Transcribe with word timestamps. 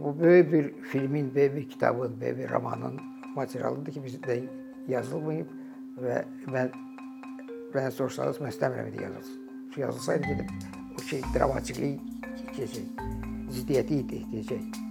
Bu 0.00 0.20
böyük 0.20 0.52
bir 0.52 0.82
filmin, 0.82 1.34
böyük 1.34 1.56
bir 1.56 1.68
kitabın, 1.68 2.20
böyük 2.20 2.38
bir 2.38 2.50
romanın 2.50 3.00
materialıdır 3.34 3.92
ki 3.92 4.00
bizdə 4.04 4.38
yazılmayıb 4.88 5.50
və 6.02 6.22
mən 6.50 6.72
mən 7.74 7.90
sorsanız 7.90 8.40
mən 8.42 8.54
istəmirəm 8.54 8.88
idi 8.90 9.02
yazılsın. 9.02 9.40
Çünki 9.64 9.80
yazılsaydı 9.80 10.26
gedib 10.26 10.48
o 10.98 11.02
şey 11.02 11.22
dramatiklik 11.34 12.00
keçəcək, 12.54 13.04
ziddiyyəti 13.50 14.02
deyəcək. 14.10 14.83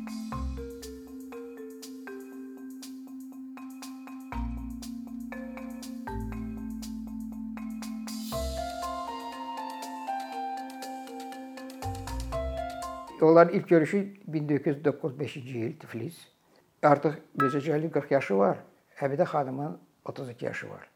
Onların 13.23 13.53
ilk 13.53 13.69
görüşü 13.69 14.13
1995-ci 14.31 15.57
il 15.57 15.79
Tiflis. 15.79 16.27
Artıq 16.83 17.13
Mircə 17.39 17.61
Cəlilin 17.63 17.91
40 17.91 18.11
yaşı 18.11 18.37
var. 18.37 18.57
Həmidə 18.99 19.23
xanımın 19.23 19.77
32 20.05 20.45
yaşı 20.45 20.69
var. 20.69 20.89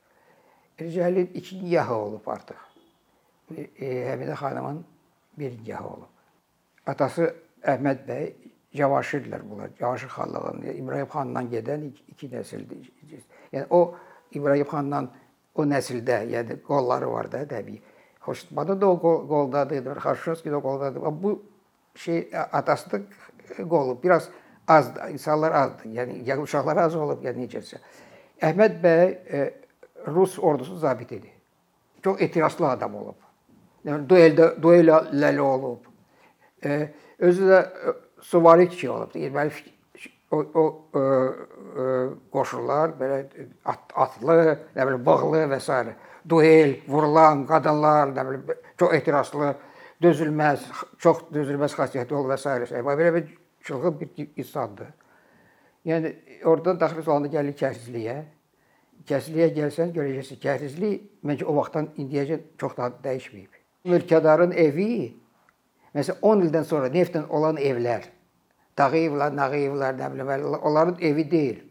Mircə 0.79 0.91
Cəlilin 0.99 1.29
ikinci 1.33 1.67
yahı 1.75 1.95
olub 1.95 2.27
artıq. 2.27 2.59
E, 3.55 3.85
Həmidə 4.11 4.35
xanımın 4.35 4.85
birinci 5.37 5.71
yahı 5.71 5.87
olub. 5.87 6.11
Atası 6.85 7.31
Əhməd 7.63 8.03
bəy 8.09 8.31
Cavaşirlər 8.75 9.49
bunlar. 9.49 9.69
Cavaşir 9.79 10.11
xanlığında 10.11 10.73
İbrahim 10.73 11.07
xandan 11.07 11.47
gedən 11.51 11.87
iki, 11.87 12.03
iki 12.11 12.27
nəsildir. 12.35 12.91
Yəni 13.53 13.67
o 13.69 13.95
İbrahim 14.31 14.67
xandan 14.67 15.11
o 15.55 15.63
nəsildə, 15.63 16.25
yəni 16.35 16.61
qolları 16.61 17.11
var 17.11 17.31
da 17.31 17.47
təbii. 17.47 17.79
Da 18.27 18.87
o 18.87 18.99
qol, 18.99 19.27
qoldadır, 19.27 19.95
Xarşovski 19.95 20.49
də 20.49 20.61
qoldadır. 20.61 21.01
Bu 21.23 21.41
şey 21.97 22.29
atası 22.51 22.91
da 22.91 22.99
qolu 23.69 23.99
biraz 24.03 24.29
az 24.67 24.91
insanlar 25.11 25.51
azdır. 25.51 25.85
Yəni 25.85 26.41
uşaqlar 26.41 26.77
az 26.77 26.95
olub, 26.95 27.23
yəni 27.23 27.47
necəsə. 27.47 27.79
Əhməd 28.43 28.81
bəy 28.83 29.13
e, 29.31 29.45
Rus 30.07 30.37
ordusu 30.39 30.77
zabit 30.77 31.11
idi. 31.11 31.31
Çox 32.03 32.21
etirazlı 32.21 32.69
adam 32.69 32.95
olub. 32.95 33.17
Yəni 33.85 34.05
dueldə 34.09 34.49
duelləri 34.61 35.41
olub. 35.41 35.87
E, 36.65 36.89
özü 37.19 37.49
də 37.49 37.61
e, 37.63 37.95
suvari 38.21 38.69
kişi 38.69 38.89
olub. 38.89 39.15
Deməli 39.15 39.51
o, 40.31 40.37
o 40.37 40.65
e, 40.93 40.99
e, 40.99 41.87
qoşullar 42.31 42.97
belə 42.99 43.23
at, 43.65 43.95
atlı, 43.95 44.37
nə 44.75 44.87
bilim 44.89 45.05
bağlı 45.05 45.45
və 45.53 45.59
s. 45.63 45.95
duel, 46.29 46.75
vurulan 46.87 47.45
qadınlar, 47.47 48.11
nə 48.11 48.27
bilim 48.29 48.55
çox 48.77 48.93
etirazlı 48.93 49.55
dözülməz, 50.03 50.63
çox 51.01 51.27
dözülməz 51.33 51.75
xasiyyəti 51.77 52.15
ol 52.15 52.27
və 52.29 52.37
s. 52.37 52.55
şey. 52.69 52.81
Belə 52.85 53.13
bir 53.15 53.29
çılğın 53.67 53.99
bir 53.99 54.27
insandır. 54.35 54.89
Yəni 55.85 56.13
oradan 56.45 56.79
daxil 56.79 57.07
olanda 57.07 57.31
gəlir 57.31 57.55
kərsizliyə. 57.57 58.17
Kərsizliyə 59.07 59.47
gəlsən 59.55 59.93
görəcəksən 59.95 60.41
kərsizlik 60.43 61.07
məncə 61.23 61.45
o 61.47 61.55
vaxtdan 61.55 61.93
indiyəcən 62.01 62.43
çox 62.59 62.75
da 62.77 62.91
dəyişməyib. 63.03 63.61
Mülkədarın 63.87 64.51
evi 64.51 65.15
məsələn 65.95 66.19
10 66.21 66.45
ildən 66.47 66.67
sonra 66.67 66.89
neftlə 66.91 67.23
olan 67.29 67.57
evlər, 67.57 68.09
Dağıyevlər, 68.77 69.33
Nağıyevlər, 69.33 69.95
nə 69.97 70.09
bilim, 70.13 70.53
onların 70.61 70.99
evi 71.01 71.23
deyil. 71.31 71.61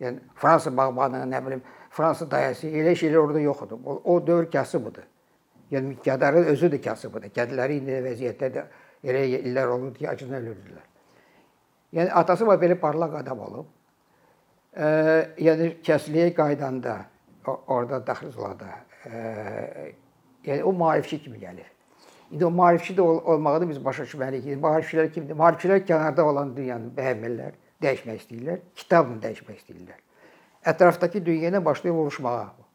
Yəni 0.00 0.22
Fransa 0.38 0.70
bağbanı, 0.76 1.24
nə 1.28 1.40
bilim, 1.44 1.62
Fransa 1.92 2.24
dayəsi 2.30 2.70
elə 2.72 2.94
şeylər 2.96 3.20
orada 3.20 3.40
yox 3.42 3.64
idi. 3.66 3.76
O, 3.84 3.96
o 4.14 4.26
dövr 4.26 4.50
kasıbıdır. 4.50 5.04
Yəni 5.70 5.94
mülkədarın 5.94 6.48
özü 6.52 6.70
də 6.72 6.80
kasıbıdır. 6.84 7.32
Kədləri 7.36 7.80
indi 7.82 7.98
vəziyyətdə 8.04 8.62
elə 9.04 9.24
illər 9.40 9.72
olurdu 9.74 9.98
ki, 10.00 10.08
acından 10.08 10.42
ölürdülər. 10.42 10.86
Yəni 11.92 12.12
atası 12.20 12.46
var 12.46 12.60
belə 12.60 12.78
parlaq 12.80 13.16
adam 13.20 13.40
olub. 13.44 13.66
E, 14.76 14.88
yəni 15.44 15.70
kəsliyə 15.84 16.32
qaydanda 16.36 16.98
orada 17.46 18.00
daxil 18.06 18.36
olanda, 18.36 18.68
e, 19.06 19.92
yəni 20.44 20.62
o 20.62 20.72
maarifçi 20.72 21.22
kimi 21.22 21.38
gəlir. 21.38 21.68
İndi 22.30 22.44
o 22.44 22.50
maarifçi 22.50 22.94
də 22.96 23.00
ol 23.00 23.22
olmağını 23.24 23.68
biz 23.68 23.84
başa 23.84 24.04
düşməliyik. 24.04 24.44
Yəni, 24.50 24.60
maarifçilər 24.60 25.12
kimdir? 25.12 25.36
Maarifçilər 25.36 25.84
kənarda 25.88 26.24
olan 26.28 26.52
dünyanı 26.56 26.92
bəyənmirlər, 26.96 27.56
dəyişmək 27.82 28.20
istəyirlər, 28.22 28.58
kitabını 28.76 29.22
dəyişmək 29.22 29.62
istəyirlər. 29.62 30.02
Ətrafdakı 30.68 31.24
dünya 31.24 31.48
ilə 31.52 31.64
başlayır 31.64 31.96
vuruşmağa. 31.96 32.67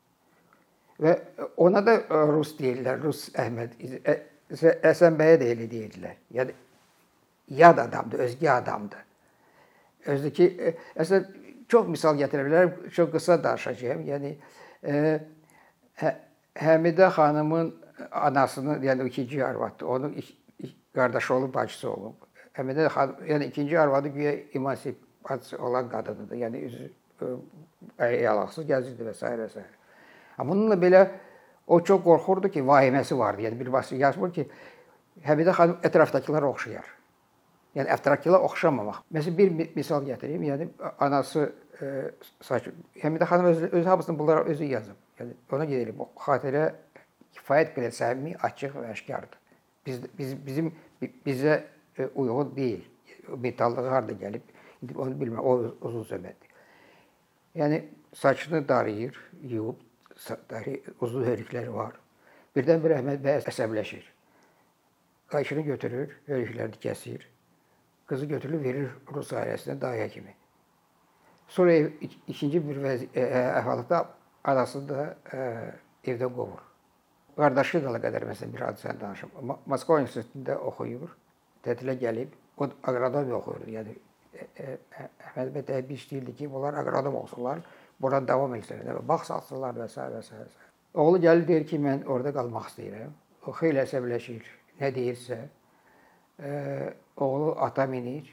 Və 1.03 1.15
ona 1.61 1.81
da 1.85 1.97
e, 1.99 2.21
Rus 2.31 2.53
deyirlər, 2.59 3.01
Rus 3.03 3.27
Əhməd 3.39 3.75
Həsən 4.53 5.15
bəyə 5.17 5.39
də 5.41 5.47
elə 5.53 5.67
deyirdilər. 5.71 6.17
Yəni 6.35 6.53
yad 7.57 7.79
adamdır, 7.81 8.25
özgə 8.27 8.51
adamdır. 8.57 9.05
Özdəki 10.13 10.49
e, 10.59 10.73
əslən 10.99 11.25
çox 11.71 11.87
misal 11.89 12.19
gətirə 12.19 12.45
bilərəm, 12.47 12.75
çox 12.93 13.09
qısa 13.15 13.39
danışacağam. 13.43 14.03
Yəni 14.09 14.35
e, 14.83 14.99
hə, 16.01 16.13
Həmidə 16.53 17.07
xanımın 17.15 17.71
anasının, 18.11 18.83
yəni 18.85 19.07
ikinci 19.09 19.39
arvadı, 19.45 19.85
onun 19.89 20.15
qardaşı 20.93 21.33
olub, 21.33 21.53
bacısı 21.53 21.89
olub. 21.89 22.27
Həmidə 22.53 22.85
xanım, 22.93 23.23
yəni 23.25 23.47
ikinci 23.49 23.79
arvadı 23.79 24.07
güya 24.13 24.33
emansipasiya 24.53 25.61
olan 25.61 25.89
qadınıdır. 25.89 26.35
Yəni 26.35 26.61
üzü 26.67 26.91
ayaqsız 27.97 28.69
gəzirdi 28.69 29.07
və 29.07 29.15
s. 29.17 29.33
və 29.39 29.49
s. 29.49 29.65
Amma 30.37 30.51
bununla 30.51 30.77
belə 30.79 31.03
o 31.67 31.79
çox 31.79 32.01
qorxurdu 32.03 32.49
ki, 32.51 32.63
vahiməsi 32.67 33.17
vardı. 33.17 33.45
Yəni 33.47 33.59
bir 33.59 33.71
vasitə 33.73 33.99
yazmır 34.01 34.33
ki, 34.33 34.47
Həmidə 35.21 35.53
xanım 35.53 35.81
ətrafdakılara 35.85 36.49
oxşayar. 36.49 36.87
Yəni 37.77 37.91
ətrafdakılara 37.95 38.47
oxşamamaq. 38.47 39.03
Məsələn 39.13 39.37
bir 39.37 39.75
misal 39.77 40.05
gətirim. 40.07 40.41
Yəni 40.47 40.67
anası 41.05 41.45
e, 41.81 41.91
sakin. 42.41 42.79
Həmidə 43.01 43.27
xanım 43.29 43.51
öz, 43.51 43.61
öz 43.69 43.85
hamısını 43.85 44.19
bunlara 44.19 44.43
özü 44.49 44.71
yazıb. 44.71 44.97
Yəni 45.19 45.37
ona 45.53 45.67
gedib 45.69 46.01
o 46.01 46.09
xatirə 46.25 46.65
kifayət 47.37 47.75
qədər 47.77 47.93
səmimi, 47.93 48.33
açıq 48.49 48.73
və 48.79 48.89
aşkardır. 48.95 49.39
Biz 49.85 50.01
biz 50.17 50.35
bizim 50.45 50.73
bizə 51.01 51.61
e, 51.97 52.09
uyğun 52.15 52.55
deyil. 52.55 52.83
Metallığı 53.37 53.87
harda 53.87 54.17
gəlib? 54.17 54.49
İndi 54.81 54.97
onu 54.97 55.17
bilmirəm. 55.21 55.39
O 55.39 55.87
uzun 55.87 56.03
söhbətdir. 56.09 56.49
Yəni 57.55 57.83
saçını 58.17 58.67
darıyır, 58.67 59.17
yuyub 59.43 59.77
uzun 61.01 61.25
hörükləri 61.27 61.73
var. 61.73 61.97
Birdən-birə 62.55 62.99
Əhməd 63.01 63.23
bəy 63.23 63.41
əsəbləşir. 63.49 64.03
Qayışını 65.33 65.63
götürür, 65.67 66.11
hörüklərini 66.27 66.79
kəsir. 66.83 67.23
Qızı 68.07 68.27
götürür, 68.29 68.61
verir 68.63 68.91
Rus 69.15 69.31
ailəsinə 69.33 69.79
daya 69.81 70.07
kimi. 70.11 70.35
Sonra 71.49 71.75
ikinci 72.27 72.61
bir 72.67 72.79
əhvalatda 72.83 74.03
anasını 74.43 74.87
da 74.89 75.07
ə, 75.33 75.47
evdən 76.05 76.33
qovur. 76.35 76.61
Qardaşı 77.37 77.81
da 77.83 77.97
qədər 78.03 78.27
məsələn 78.29 78.53
bir 78.53 78.65
hadisəni 78.67 79.01
danışım. 79.01 79.31
Moskva 79.65 79.99
universitetində 80.01 80.59
oxuyur. 80.69 81.13
Tətilə 81.65 81.95
gəlib, 81.97 82.33
o 82.57 82.67
aqronomiya 82.67 83.39
oxuyur. 83.39 83.69
Yəni 83.77 83.95
Əhməd 84.33 85.53
bəy 85.55 85.65
təbii 85.67 85.97
istəyirdi 85.97 86.33
ki, 86.37 86.49
bunlar 86.51 86.77
aqronom 86.81 87.15
olsunlar 87.21 87.61
buradan 88.03 88.27
davam 88.27 88.53
etsinlər, 88.57 89.01
bağ 89.07 89.23
satsınlar 89.29 89.75
və 89.79 89.87
s. 89.89 90.07
və 90.13 90.21
s. 90.21 90.43
Oğlu 90.93 91.21
gəlir 91.23 91.47
deyir 91.47 91.67
ki, 91.67 91.79
mən 91.81 92.05
orada 92.05 92.33
qalmaq 92.35 92.69
istəyirəm. 92.69 93.13
O 93.47 93.53
xeyli 93.57 93.81
əsəbləşir. 93.81 94.49
Nə 94.79 94.89
deyirsə, 94.93 95.39
e, 96.39 96.51
oğlu 97.17 97.55
ata 97.65 97.85
minir, 97.89 98.29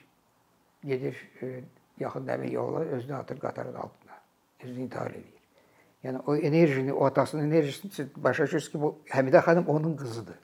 gedir 0.85 1.17
e, 1.43 1.61
yaxın 2.01 2.27
dəmir 2.29 2.53
yolla, 2.53 2.85
özünü 2.97 3.17
atır 3.17 3.41
qatarın 3.41 3.75
altına. 3.75 4.19
Özünü 4.65 4.85
intihar 4.85 5.11
edir. 5.11 5.41
Yəni 6.05 6.23
o 6.27 6.37
enerjini, 6.37 6.93
o 6.93 7.05
atasının 7.05 7.51
enerjisini 7.51 8.09
başa 8.17 8.45
düşürsünüz 8.45 8.73
ki, 8.73 8.81
bu 8.81 8.99
Həmidə 9.09 9.43
xanım 9.45 9.69
onun 9.69 9.97
qızıdır. 9.97 10.39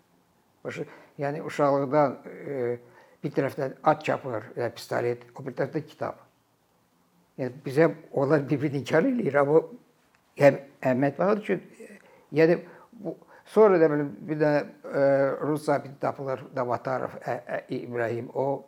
Başa, 0.65 0.85
yəni 1.19 1.41
uşaqlıqdan 1.49 2.19
e, 2.27 2.79
bir 3.25 3.33
tərəfdən 3.33 3.79
at 3.85 4.05
çapır, 4.05 4.51
yəni 4.57 4.75
pistolet, 4.77 5.25
o 5.35 5.47
bir 5.47 5.57
tərəfdə 5.57 5.87
kitab. 5.87 6.26
Yəni 7.37 7.59
bizə 7.65 7.91
onlar 8.17 8.47
bir-birini 8.49 8.81
inkar 8.81 9.05
eləyir, 9.05 9.35
amma 9.43 9.61
həm 10.41 10.61
Əhməd 10.89 11.19
Bahadır 11.19 11.43
ki, 11.45 11.89
yəni 12.39 12.57
bu 13.03 13.13
sonra 13.53 13.81
da 13.81 13.91
belə 13.93 14.07
bir 14.31 14.41
də 14.41 14.53
e, 14.63 15.03
Rus 15.43 15.67
zabiti 15.67 16.01
tapılır, 16.01 16.47
Davatarov, 16.57 17.19
ə, 17.21 17.37
ə, 17.45 17.61
İbrahim, 17.77 18.31
o 18.33 18.65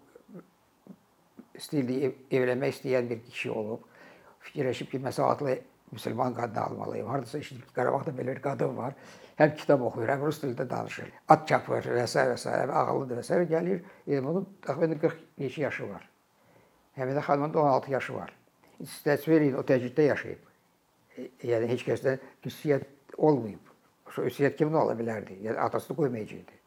istəyirdi 1.57 1.97
ev, 2.09 2.21
evlənmək 2.41 2.77
istəyən 2.77 3.09
bir 3.09 3.25
kişi 3.31 3.51
olub. 3.57 3.89
Fikirləşib 4.45 4.93
ki, 4.93 5.01
məsələn, 5.07 5.33
adlı 5.33 5.57
müsəlman 5.97 6.37
qadını 6.37 6.65
almalıyım. 6.67 7.09
Hardasa 7.09 7.39
eşidib 7.39 7.65
ki, 7.71 7.75
Qarabağda 7.79 8.13
belə 8.21 8.37
bir 8.37 8.43
qadın 8.45 8.77
var. 8.77 8.97
Həm 9.41 9.55
kitab 9.57 9.81
oxuyur, 9.89 10.13
həm 10.13 10.27
rus 10.29 10.43
dilində 10.43 10.69
danışır. 10.69 11.09
At 11.33 11.49
çapır 11.49 11.89
və 11.97 12.05
s. 12.05 12.21
və 12.21 12.37
s. 12.37 12.53
ağıllıdır 12.53 13.23
və 13.23 13.25
s. 13.25 13.45
gəlir. 13.49 13.81
Yəni 14.11 14.29
onun 14.35 14.49
təxminən 14.67 15.01
40 15.01 15.25
neçə 15.41 15.65
yaşı 15.65 15.89
var. 15.89 16.05
Həmidə 16.99 17.25
xanımın 17.25 17.55
da 17.55 17.65
16 17.65 17.93
yaşı 17.97 18.15
var 18.15 18.38
təsvir 19.05 19.43
edin, 19.43 19.57
o 19.59 19.65
təcriddə 19.67 20.09
yaşayıb. 20.09 20.45
Yəni 21.49 21.71
heç 21.73 21.85
kəsdən 21.87 22.23
üsiyyət 22.47 23.17
olmayıb. 23.17 23.73
O 24.09 24.25
üsiyyət 24.29 24.57
kimin 24.59 24.79
ola 24.79 24.95
bilərdi? 24.99 25.41
Yəni 25.45 25.59
atasını 25.65 25.97
qoymayacaqdı. 25.99 26.59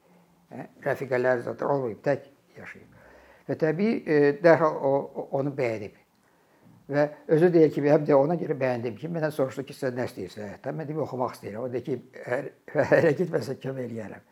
Hə? 0.51 0.67
Rəfiqələr 0.85 1.43
zaten 1.45 1.73
olmayıb, 1.75 2.01
tək 2.05 2.27
yaşayıb. 2.57 2.99
Və 3.47 3.57
təbii 3.59 3.93
e, 4.05 4.19
dərhal 4.43 4.75
o, 4.75 4.91
o 4.91 5.27
onu 5.39 5.53
bəyənib. 5.55 5.95
Və 6.91 7.05
özü 7.31 7.47
deyir 7.53 7.71
ki, 7.71 7.83
həm 7.87 8.03
də 8.07 8.17
ona 8.17 8.35
görə 8.39 8.57
bəyəndim 8.59 8.97
ki, 8.99 9.07
məndən 9.11 9.31
soruşdu 9.31 9.63
ki, 9.69 9.75
sən 9.77 9.95
nə 9.95 10.09
istəyirsən 10.09 10.43
həyatdan? 10.49 10.75
Mən 10.75 10.89
dedim 10.89 11.05
oxumaq 11.05 11.37
istəyirəm. 11.37 11.63
O 11.63 11.71
dedi 11.71 11.83
ki, 11.85 11.99
ərə 12.83 13.13
getməsə 13.15 13.55
kömək 13.63 13.87
eləyərəm. 13.87 14.25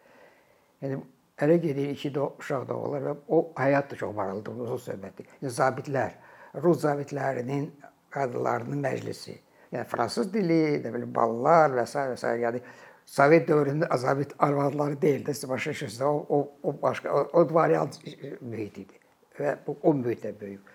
Yəni 0.83 0.99
ərə 1.45 1.55
gedir, 1.63 1.93
iki 1.95 2.11
də 2.15 2.25
uşaq 2.41 2.65
da 2.67 2.75
olur 2.75 3.05
və 3.05 3.13
o 3.31 3.41
həyat 3.59 3.93
da 3.93 3.99
çox 4.01 4.11
maraqlıdır, 4.17 4.59
uzun 4.65 4.81
söhbətdir. 4.89 5.29
Yəni 5.39 5.53
zabitlər, 5.55 6.17
Rus 6.63 6.81
zabitlərinin 6.83 7.69
qadınlarının 8.13 8.81
məclisi. 8.83 9.35
Yəni 9.73 9.85
fransız 9.89 10.31
dili, 10.33 10.79
nə 10.83 10.93
bilim 10.93 11.11
ballar 11.13 11.75
və 11.77 11.85
s. 11.85 12.05
və 12.11 12.17
s. 12.17 12.35
yəni 12.43 12.61
Sovet 13.09 13.47
dövründə 13.49 13.87
zabit 13.97 14.35
arvadları 14.37 14.99
deyil 15.01 15.23
də, 15.25 15.33
siz 15.33 15.49
başa 15.49 15.71
düşürsünüz. 15.71 16.01
O, 16.01 16.25
o, 16.29 16.51
o 16.63 16.81
başqa 16.81 17.13
o, 17.13 17.23
o 17.33 17.53
variant 17.53 17.95
mühit 18.41 18.77
idi 18.77 18.99
və 19.39 19.55
bu 19.65 19.77
o 19.83 19.93
mühitdə 19.97 20.33
böyüyüb. 20.41 20.67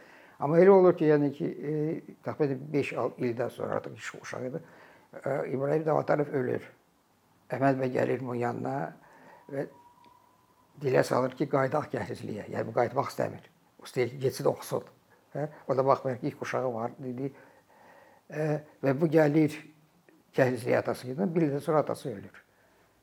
Amma 0.42 0.58
elə 0.58 0.72
olur 0.74 0.96
ki, 0.98 1.06
yəni 1.12 1.30
ki, 1.36 1.46
e, 1.46 2.14
təxminən 2.26 2.64
5 2.72 2.92
ildən 3.28 3.52
sonra 3.54 3.78
artıq 3.78 4.18
uşağı 4.22 4.48
idi. 4.48 4.62
E, 5.20 5.36
İbrahim 5.52 5.86
Davatarov 5.86 6.34
ölür. 6.40 6.66
Əhməd 7.54 7.78
bəy 7.82 7.92
gəlir 7.94 8.24
onun 8.24 8.40
yanına 8.40 8.74
və 9.54 9.66
dilə 10.82 11.04
salır 11.06 11.38
ki, 11.38 11.46
qaydaq 11.54 11.92
gəhlizliyə. 11.94 12.48
Yəni 12.50 12.66
bu 12.66 12.74
qayıtmaq 12.80 13.14
istəmir. 13.14 13.46
İstəyir 13.84 14.10
ki, 14.10 14.18
getsin 14.26 14.50
oxusun. 14.50 14.90
Hə? 15.34 15.48
O 15.68 15.76
da 15.76 15.86
baxmayaraq 15.86 16.24
ilk 16.30 16.42
uşağı 16.42 16.72
var 16.74 16.96
dedi. 16.98 17.32
E, 18.30 18.48
və 18.84 18.96
bu 19.00 19.10
gəlir 19.12 19.56
gəhlizliyə 20.34 20.80
atası 20.80 21.12
ilə, 21.12 21.28
bir 21.34 21.48
ildən 21.48 21.62
sonra 21.62 21.84
atası 21.84 22.10
ölür. 22.10 22.42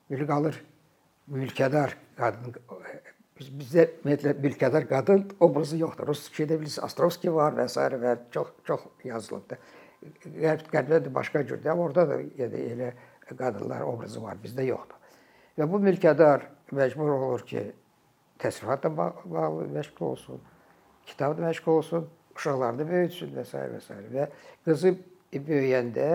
Biri 0.10 0.28
qalır 0.28 0.58
mülkədar 1.32 1.96
qadın 2.18 2.56
Biz, 3.42 3.48
bizdə 3.58 3.84
ümumiyyətlə 3.88 4.32
mülkədar 4.38 4.84
qadın 4.86 5.24
obrazı 5.42 5.80
yoxdur. 5.80 6.12
Rus 6.12 6.28
şeydə 6.30 6.60
bilirsiniz, 6.60 6.84
Ostrovski 6.86 7.32
var 7.34 7.56
və 7.58 7.66
s. 7.72 7.86
və 8.04 8.12
çox 8.36 8.52
çox 8.68 8.84
yazılıbdı. 9.08 9.58
Qərb 10.26 10.68
qərbdə 10.74 11.00
də 11.08 11.14
başqa 11.16 11.42
cürdür. 11.48 11.72
Amma 11.74 11.88
orada 11.88 12.06
da 12.12 12.20
yəni 12.22 12.62
elə 12.76 12.92
qadınlar 13.32 13.82
obrazı 13.88 14.22
var, 14.22 14.38
bizdə 14.44 14.68
yoxdur. 14.68 15.18
Və 15.58 15.68
bu 15.72 15.80
mülkədar 15.82 16.46
məcbur 16.76 17.10
olur 17.16 17.46
ki, 17.50 17.64
təsərrüfatla 18.44 18.94
bağlı 19.00 19.66
məşğul 19.74 20.06
olsun, 20.12 20.42
kitabla 21.10 21.48
məşğul 21.48 21.80
olsun, 21.80 22.08
uşaqlarını 22.42 22.88
böyütsün 22.90 23.34
və 23.38 23.46
s. 23.46 23.58
və 23.72 23.82
s. 23.82 23.98
və 24.14 24.28
qızı 24.66 24.96
böyüyəndə 25.34 26.08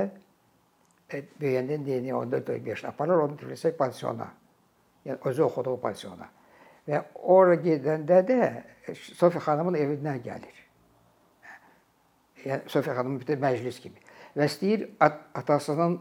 e, 1.13 1.23
böyüyəndə 1.41 1.79
deyəni 1.87 2.13
14-15 2.13 2.69
yaşına 2.69 2.91
aparır, 2.91 3.23
onu 3.27 3.39
Tiflisə 3.41 3.73
pansiona. 3.77 4.29
Yəni 5.07 5.19
özü 5.31 5.47
oxuduğu 5.47 5.77
pansiona. 5.81 6.29
Və 6.87 7.03
ora 7.23 7.55
gedəndə 7.63 8.23
də 8.27 8.41
Sofiya 8.95 9.43
xanımın 9.43 9.75
evindən 9.79 10.21
gəlir. 10.23 10.59
Yəni 12.45 12.69
Sofiya 12.71 12.95
xanımın 12.99 13.23
bir 13.27 13.41
məclis 13.43 13.81
kimi. 13.83 14.03
Və 14.37 14.47
istəyir 14.51 14.85
at 15.01 15.23
atasının 15.35 15.97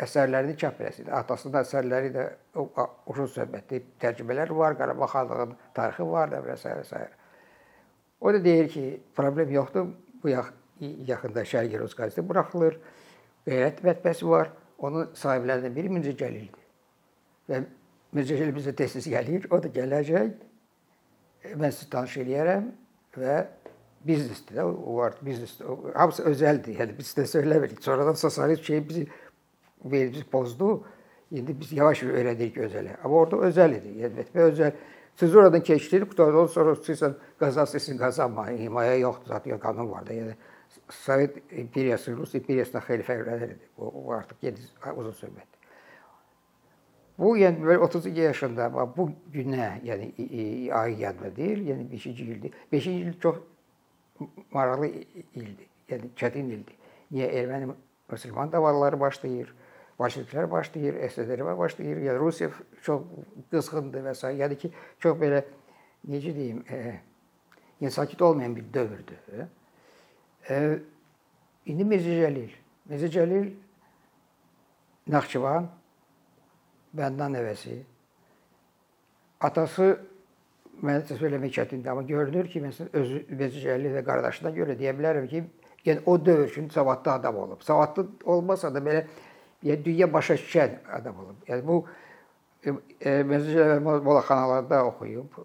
əsərlərini 0.00 0.56
çap 0.58 0.80
eləsin. 0.80 1.10
Atasının 1.14 1.60
əsərləri 1.60 2.10
də 2.14 2.26
uzun 2.56 3.28
söhbətli 3.30 3.82
tərcümələr 4.02 4.50
var, 4.56 4.78
Qarabağ 4.78 5.10
xanlığının 5.12 5.56
tarixi 5.76 6.06
var 6.08 6.32
da 6.32 6.40
və 6.42 6.56
s. 6.56 6.74
və 6.78 6.86
s. 6.86 7.06
O 8.20 8.32
da 8.32 8.44
deyir 8.44 8.68
ki, 8.68 9.00
problem 9.16 9.50
yoxdur. 9.50 9.86
Bu 10.22 10.28
yax 10.28 10.52
yaxında 10.80 11.44
Şərqi 11.44 11.78
Rus 11.80 11.94
qəzeti 11.96 12.24
buraxılır. 12.28 12.76
Qeyrət 13.48 13.80
mətbəsi 13.84 14.28
var. 14.28 14.52
Onun 14.80 15.10
sahiblərindən 15.16 15.74
biri 15.76 15.92
Mirzə 15.92 16.12
Cəlildir. 16.16 16.66
Və 17.48 17.62
Mircəşil 18.16 18.52
bizə 18.56 18.72
tez-tez 18.76 19.06
gəlir, 19.12 19.46
o 19.52 19.60
da 19.62 19.70
gələcək. 19.72 20.30
Mən 21.60 21.72
sizi 21.72 21.88
tanış 21.92 22.16
eləyərəm 22.24 22.70
və 23.16 23.36
biznesdir 24.04 24.60
də, 24.60 24.64
o 24.64 24.96
var, 24.96 25.16
biznes. 25.24 25.58
Hamısı 25.94 26.24
özəldir. 26.30 26.78
Yəni 26.80 26.96
biz 26.98 27.12
də 27.16 27.26
söyləmirik. 27.28 27.82
Sonradan 27.84 28.16
sosialist 28.18 28.64
şey 28.64 28.88
bizi 28.88 29.06
bizi 29.84 30.24
pozdu. 30.24 30.84
İndi 31.30 31.54
biz 31.60 31.72
yavaş 31.72 32.02
öyrənirik 32.02 32.56
özələ. 32.58 32.96
Amma 33.04 33.16
orada 33.22 33.36
özəl 33.48 33.76
idi. 33.76 33.92
Yəni 34.02 34.24
və 34.34 34.48
özəl 34.50 34.72
siz 35.20 35.36
oradan 35.36 35.62
keçdiniz, 35.62 36.08
qutardan 36.08 36.46
sonra 36.48 36.72
istəyirsən 36.78 37.14
qazanırsın, 37.40 37.98
qazanma. 38.00 38.46
Himayə 38.56 38.96
yoxdur, 39.02 39.34
zaten 39.34 39.60
qanun 39.60 39.90
var 39.90 40.06
da. 40.06 40.16
Yəni 40.16 40.34
Sovet 40.90 41.36
imperiyası, 41.52 42.16
Rus 42.16 42.34
imperiyasına 42.34 42.80
xeyli 42.86 43.04
fərqlənirdi. 43.04 43.70
O, 43.78 43.88
o 43.88 44.12
artıq 44.14 44.46
yedi 44.46 44.62
uzun 44.96 45.16
söhbətdir. 45.18 45.58
Bu 47.18 47.34
yəni 47.36 47.60
belə 47.66 47.84
32 47.84 48.20
yaşında 48.20 48.70
bu 48.96 49.10
günə, 49.34 49.68
yəni 49.84 50.12
ay 50.72 50.96
yadda 51.02 51.34
deyil, 51.36 51.66
yəni 51.68 51.88
5-ci 51.90 52.10
ildir. 52.24 52.54
5-ci 52.72 52.92
il 53.02 53.12
çox 53.20 53.42
maraqlı 54.52 54.88
ildir. 55.34 55.66
Yəni 55.90 56.14
çətin 56.16 56.54
ildir. 56.54 56.78
Niyə 57.12 57.28
erməni 57.42 57.74
müsəlman 58.10 58.52
davaları 58.52 59.00
başlayır, 59.00 59.52
bolşeviklər 60.00 60.50
başlayır, 60.50 60.96
SSRİ 61.10 61.46
başlayır, 61.58 62.02
yəni 62.06 62.18
Rusiya 62.18 62.50
çox 62.82 63.02
qızğındır 63.50 64.06
və 64.08 64.14
s. 64.16 64.32
Yəni 64.40 64.56
ki, 64.58 64.72
çox 64.98 65.18
belə 65.20 65.42
necə 66.08 66.32
deyim, 66.36 66.62
e, 66.70 67.00
yəni 67.80 67.92
sakit 67.92 68.22
olmayan 68.22 68.56
bir 68.56 68.64
dövrdür. 68.74 69.44
E, 70.48 70.78
indi 71.66 71.84
Mirzə 71.84 72.16
Cəlil, 72.22 72.54
Mirzə 72.88 73.12
Cəlil 73.12 73.52
Naxçıvan 75.10 75.68
bəndən 76.96 77.36
nəvəsi. 77.36 77.78
Atası 79.40 79.92
mənə 80.80 81.16
söyləmək 81.16 81.56
çətindir, 81.56 81.92
amma 81.92 82.04
görünür 82.08 82.48
ki, 82.48 82.62
məsələn, 82.64 82.92
özü 82.96 83.24
bezicəli 83.40 83.92
və 83.96 84.04
qardaşına 84.06 84.52
görə 84.56 84.76
deyə 84.80 84.94
bilərəm 84.96 85.28
ki, 85.28 85.42
yəni 85.84 86.04
o 86.06 86.16
dövr 86.24 86.48
üçün 86.48 86.68
savadlı 86.68 87.12
adam 87.12 87.36
olub. 87.36 87.62
Savadlı 87.64 88.06
olmasa 88.24 88.74
da 88.74 88.78
belə 88.84 89.04
yəni 89.64 89.84
dünya 89.84 90.12
başa 90.12 90.34
düşən 90.40 90.78
adam 90.92 91.18
olub. 91.24 91.42
Yəni 91.48 91.66
bu 91.66 91.82
e, 92.64 93.12
Məzicəli 93.32 93.80
Bolaxanalarda 93.84 94.84
oxuyub, 94.88 95.36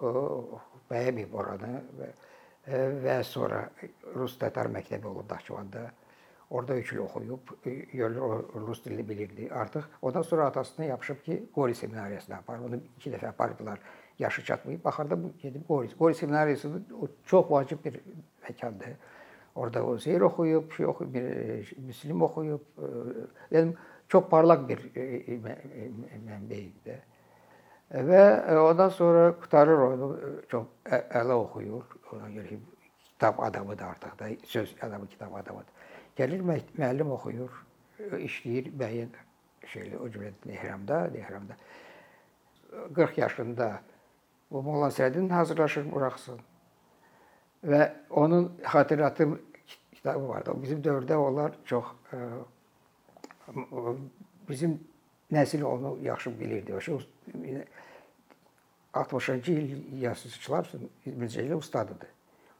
bəyənməyib 0.91 1.35
oranı 1.35 1.73
və, 1.99 2.09
e, 2.67 2.81
və 3.03 3.19
sonra 3.27 3.65
Rus 4.15 4.37
Tatar 4.39 4.71
məktəbi 4.73 5.07
olub 5.11 5.31
Naxçıvanda. 5.31 5.91
Orada 6.49 6.75
üç 6.77 6.91
il 6.93 6.99
oxuyub, 7.01 7.39
görülür 7.93 8.19
o 8.21 8.61
rus 8.67 8.85
dilini 8.85 9.09
bilirdi 9.09 9.49
artıq. 9.53 9.83
Ondan 10.01 10.21
sonra 10.21 10.45
atasına 10.45 10.85
yapışıb 10.85 11.23
ki, 11.23 11.43
Qori 11.55 11.75
seminariyasına 11.75 12.35
apar. 12.35 12.59
Onu 12.59 12.77
iki 12.97 13.11
dəfə 13.11 13.27
aparıblar. 13.27 13.79
Yaşı 14.19 14.45
çatmayıb. 14.45 14.83
Baxarda 14.83 15.23
bu 15.23 15.31
gedib 15.41 15.67
Qori. 15.67 15.97
Qori 15.97 16.15
seminariyası 16.15 16.69
o 17.01 17.07
çox 17.25 17.51
vacib 17.51 17.85
bir 17.85 17.99
məkandır. 18.45 18.93
Orada 19.55 19.85
o 19.85 19.97
Zeyr 19.97 20.21
oxuyub, 20.21 20.71
şey 20.71 20.85
oxuyub, 20.85 21.13
bir 21.13 21.77
Müslim 21.77 22.21
oxuyub. 22.21 22.61
Yəni 23.51 23.73
çox 24.15 24.29
parlaq 24.31 24.63
bir 24.69 24.81
mənbəydir. 26.29 27.03
Və 28.09 28.23
ondan 28.57 28.89
sonra 28.89 29.27
qutarır 29.41 29.83
onu 29.89 30.09
çox 30.51 30.65
əla 30.89 31.37
oxuyur. 31.43 31.85
Ona 32.15 32.31
görə 32.33 32.59
kitab 33.03 33.39
adamıdır 33.39 33.85
artıq 33.85 34.19
da, 34.19 34.29
söz 34.43 34.75
adamı, 34.81 35.07
kitab 35.07 35.33
adamıdır. 35.33 35.73
Gəlir 36.17 36.41
müəllim 36.47 37.11
oxuyur, 37.11 37.51
işləyir 37.99 38.71
müəyyən 38.71 39.11
şeylə, 39.71 39.99
o 39.99 40.07
cümlədən 40.07 40.55
ehramda, 40.55 41.01
ehramda. 41.19 41.57
40 42.95 43.17
yaşında 43.17 43.69
bu 44.51 44.61
Molla 44.63 44.91
Sədin 44.91 45.29
hazırlaşır 45.29 45.91
buraxsın. 45.91 46.39
Və 47.65 47.91
onun 48.09 48.51
xatiratı 48.63 49.27
kitabı 49.93 50.27
vardı. 50.27 50.53
Bizim 50.61 50.81
dövrdə 50.83 51.15
onlar 51.15 51.55
çox 51.65 51.85
e, 52.13 52.17
bizim 54.49 54.79
nəsil 55.31 55.63
onu 55.63 55.97
yaxşı 56.03 56.39
bilirdi. 56.39 56.75
O 56.75 56.81
şey 56.81 56.97
60-cı 58.93 59.51
il 59.51 60.01
yazıçılar 60.01 60.71
Mirzəli 61.05 61.53
ustadıdır. 61.55 62.07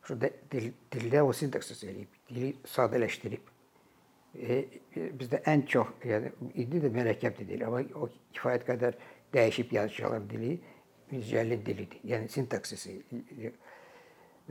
Şu 0.03 0.21
dil, 0.21 0.71
dildə 0.91 1.21
o 1.21 1.33
sintaksis 1.33 1.83
eləyib, 1.83 2.17
dili 2.29 2.53
sadələşdirib. 2.69 3.51
E, 4.35 4.57
bizdə 5.19 5.39
ən 5.47 5.63
çox, 5.65 5.93
yəni 6.05 6.31
indi 6.53 6.81
də 6.83 6.91
mürəkkəb 6.93 7.39
dil, 7.39 7.63
amma 7.65 7.81
o 7.95 8.09
kifayət 8.35 8.67
qədər 8.67 8.97
dəyişib 9.33 9.71
yazıcılar 9.73 10.27
dili 10.29 10.59
Mirzəlin 11.11 11.65
dilidir. 11.65 12.01
Yəni 12.03 12.29
sintaksisi. 12.33 12.99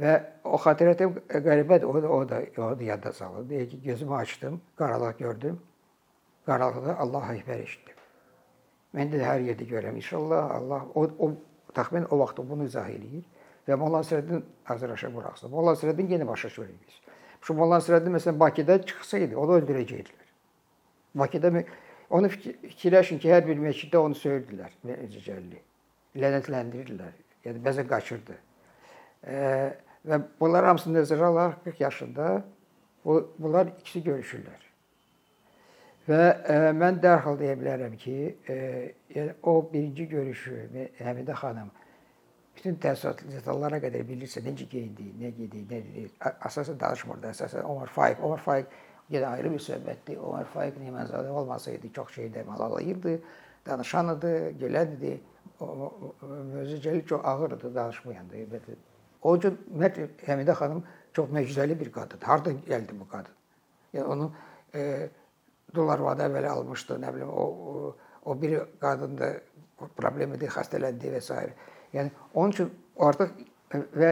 Və 0.01 0.15
o 0.47 0.59
xatirətim 0.59 1.21
qəribədir. 1.29 1.87
O 1.87 2.03
da 2.03 2.09
o 2.09 2.21
da 2.29 2.41
o 2.57 2.69
da 2.79 2.83
yadda 2.83 3.13
salır. 3.13 3.49
Deyir 3.51 3.71
ki, 3.71 3.83
gözümü 3.83 4.15
açdım, 4.15 4.61
qaranlıq 4.79 5.19
gördüm. 5.19 5.61
Qaranlıqda 6.47 6.99
Allah 7.01 7.31
əkbər 7.35 7.63
eşitdim. 7.65 8.01
Mən 8.95 9.11
də 9.11 9.23
hər 9.25 9.45
yerdə 9.49 9.67
görürəm 9.69 9.97
inşallah. 9.99 10.51
Allah 10.59 10.85
o, 10.95 11.07
o 11.19 11.31
təxminən 11.75 12.11
o 12.11 12.19
vaxt 12.21 12.43
bunu 12.51 12.69
izah 12.69 12.91
eləyir 12.91 13.25
və 13.69 13.79
Molla 13.81 14.03
Nəsrəddin 14.03 14.43
Azərbaycan 14.75 15.15
buraxsın. 15.15 15.51
Molla 15.51 15.75
Nəsrəddin 15.75 16.11
yenə 16.15 16.29
başa 16.29 16.49
düşürük 16.49 16.77
biz. 16.87 17.01
Şu 17.41 17.57
Molla 17.59 17.81
Nəsrəddin 17.81 18.15
məsələn 18.15 18.39
Bakıda 18.41 18.79
çıxsaydı, 18.87 19.37
onu 19.37 19.59
öldürəcəkdilər. 19.59 20.29
Bakıda 21.15 21.53
onu 22.11 22.29
fikirləşin 22.29 23.19
ki, 23.23 23.31
hər 23.33 23.47
bir 23.47 23.61
məsciddə 23.63 24.01
onu 24.01 24.19
söyürdülər 24.19 24.75
Necəcəlli. 24.87 25.63
Lənətləndirirlər. 26.21 27.15
Yəni 27.45 27.63
bəzən 27.65 27.89
qaçırdı. 27.91 28.37
E, 29.27 29.39
və 30.07 30.21
bunlar 30.41 30.69
hamısını 30.71 31.01
nəzərə 31.01 31.27
alaraq 31.33 31.65
40 31.65 31.81
yaşında 31.81 32.29
bu 33.05 33.19
bunlar 33.39 33.73
ikisi 33.81 34.05
görüşürlər. 34.05 34.64
Və 36.05 36.21
e, 36.53 36.57
mən 36.77 36.99
dərhal 37.01 37.39
deyə 37.41 37.55
bilərəm 37.57 37.95
ki, 37.97 38.15
e, 38.49 38.57
yəni 39.15 39.35
o 39.49 39.55
birinci 39.71 40.05
görüşü 40.11 40.59
Həmidə 41.01 41.37
xanım 41.41 41.71
bütün 42.57 42.77
təəssürat 42.81 43.23
detallara 43.29 43.81
qədər 43.83 44.05
bilirsə 44.09 44.43
necə 44.45 44.67
geyindi, 44.71 45.09
nə 45.21 45.31
geydi, 45.37 45.63
nə 45.71 45.81
dedi. 45.85 46.05
Əsasən 46.49 46.79
danışmırdı, 46.81 47.31
əsasən 47.33 47.65
Omar 47.69 47.91
Faiq. 47.93 48.21
Omar 48.25 48.43
Faiq 48.45 48.77
yenə 49.13 49.33
ayrı 49.37 49.53
bir 49.55 49.65
söhbətdir. 49.65 50.21
Omar 50.21 50.47
Faiq 50.53 50.79
Nemanzadə 50.83 51.33
olmasaydı 51.41 51.91
çox 51.97 52.13
şeydə 52.19 52.45
malalayırdı, 52.47 53.17
danışan 53.67 54.15
idi, 54.17 54.35
gələn 54.61 54.97
idi. 54.99 55.15
Mövzu 55.61 56.79
Cəlil 56.85 57.05
çox 57.07 57.21
ağır 57.25 57.57
idi, 57.59 57.75
danışmayandı. 57.75 58.47
O 59.23 59.39
cür 59.41 59.57
Həmidə 60.29 60.55
xanım 60.61 60.85
çox 61.13 61.31
möcüzəli 61.31 61.81
bir 61.81 61.93
qadındır. 61.93 62.27
Hardan 62.27 62.61
gəldi 62.69 63.01
bu 63.01 63.09
qadın? 63.09 63.37
Yəni 63.95 64.05
onu 64.05 64.33
e, 64.75 65.09
Dolarvada 65.75 66.29
əvvəl 66.29 66.49
almışdı, 66.51 66.99
nə 67.03 67.15
bilim 67.15 67.31
o 67.31 67.95
o, 68.25 68.43
bir 68.43 68.57
qadın 68.81 69.19
da 69.19 69.31
problemidir, 69.97 70.49
xəstələndi 70.49 71.11
və 71.13 71.21
s. 71.21 71.41
Yəni 71.93 72.13
onun 72.35 72.55
üçün 72.55 72.71
artıq 73.09 73.35
və 73.73 74.11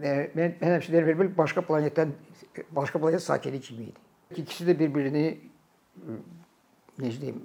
e, 0.00 0.12
mən 0.32 0.54
mən 0.60 0.70
həmişə 0.70 0.94
deyirəm, 0.94 1.18
bir 1.20 1.32
başqa 1.36 1.64
planetdən 1.68 2.14
başqa 2.72 3.00
planet 3.00 3.22
sakini 3.22 3.60
kimi 3.60 3.90
idi. 3.90 4.00
İkisi 4.36 4.64
də 4.70 4.78
bir-birini 4.78 5.26
necə 7.02 7.20
deyim, 7.20 7.42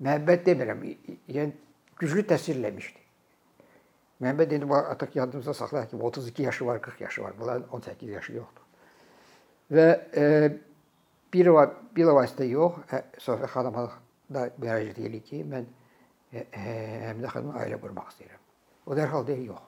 məhəbbət 0.00 0.46
demirəm, 0.48 0.86
yəni 1.28 1.52
güclü 2.00 2.24
təsir 2.30 2.56
eləmişdi. 2.56 3.04
Məhəmməd 4.22 4.54
indi 4.56 4.66
artıq 4.74 5.14
yadımızda 5.14 5.54
saxlayaq 5.54 5.90
ki, 5.90 5.96
32 5.96 6.42
yaşı 6.42 6.66
var, 6.66 6.82
40 6.82 7.00
yaşı 7.00 7.22
var. 7.22 7.34
Bunların 7.40 7.68
18 7.68 8.08
yaşı 8.08 8.32
yoxdur. 8.32 8.64
Və 9.70 9.86
e, 10.16 10.24
bir 11.32 11.50
bir 11.96 12.12
vasitə 12.18 12.46
yox, 12.48 12.82
Sofiya 13.18 13.48
xanıma 13.52 13.88
da 14.32 14.48
müraciət 14.60 15.00
edir 15.06 15.22
ki, 15.24 15.44
mən 15.44 15.66
Həmidə 16.32 17.30
xanımla 17.32 17.62
ailə 17.62 17.78
qurmaq 17.80 18.10
istəyirəm. 18.12 18.40
O 18.86 18.96
dərhal 18.96 19.24
deyir 19.26 19.46
yox. 19.48 19.62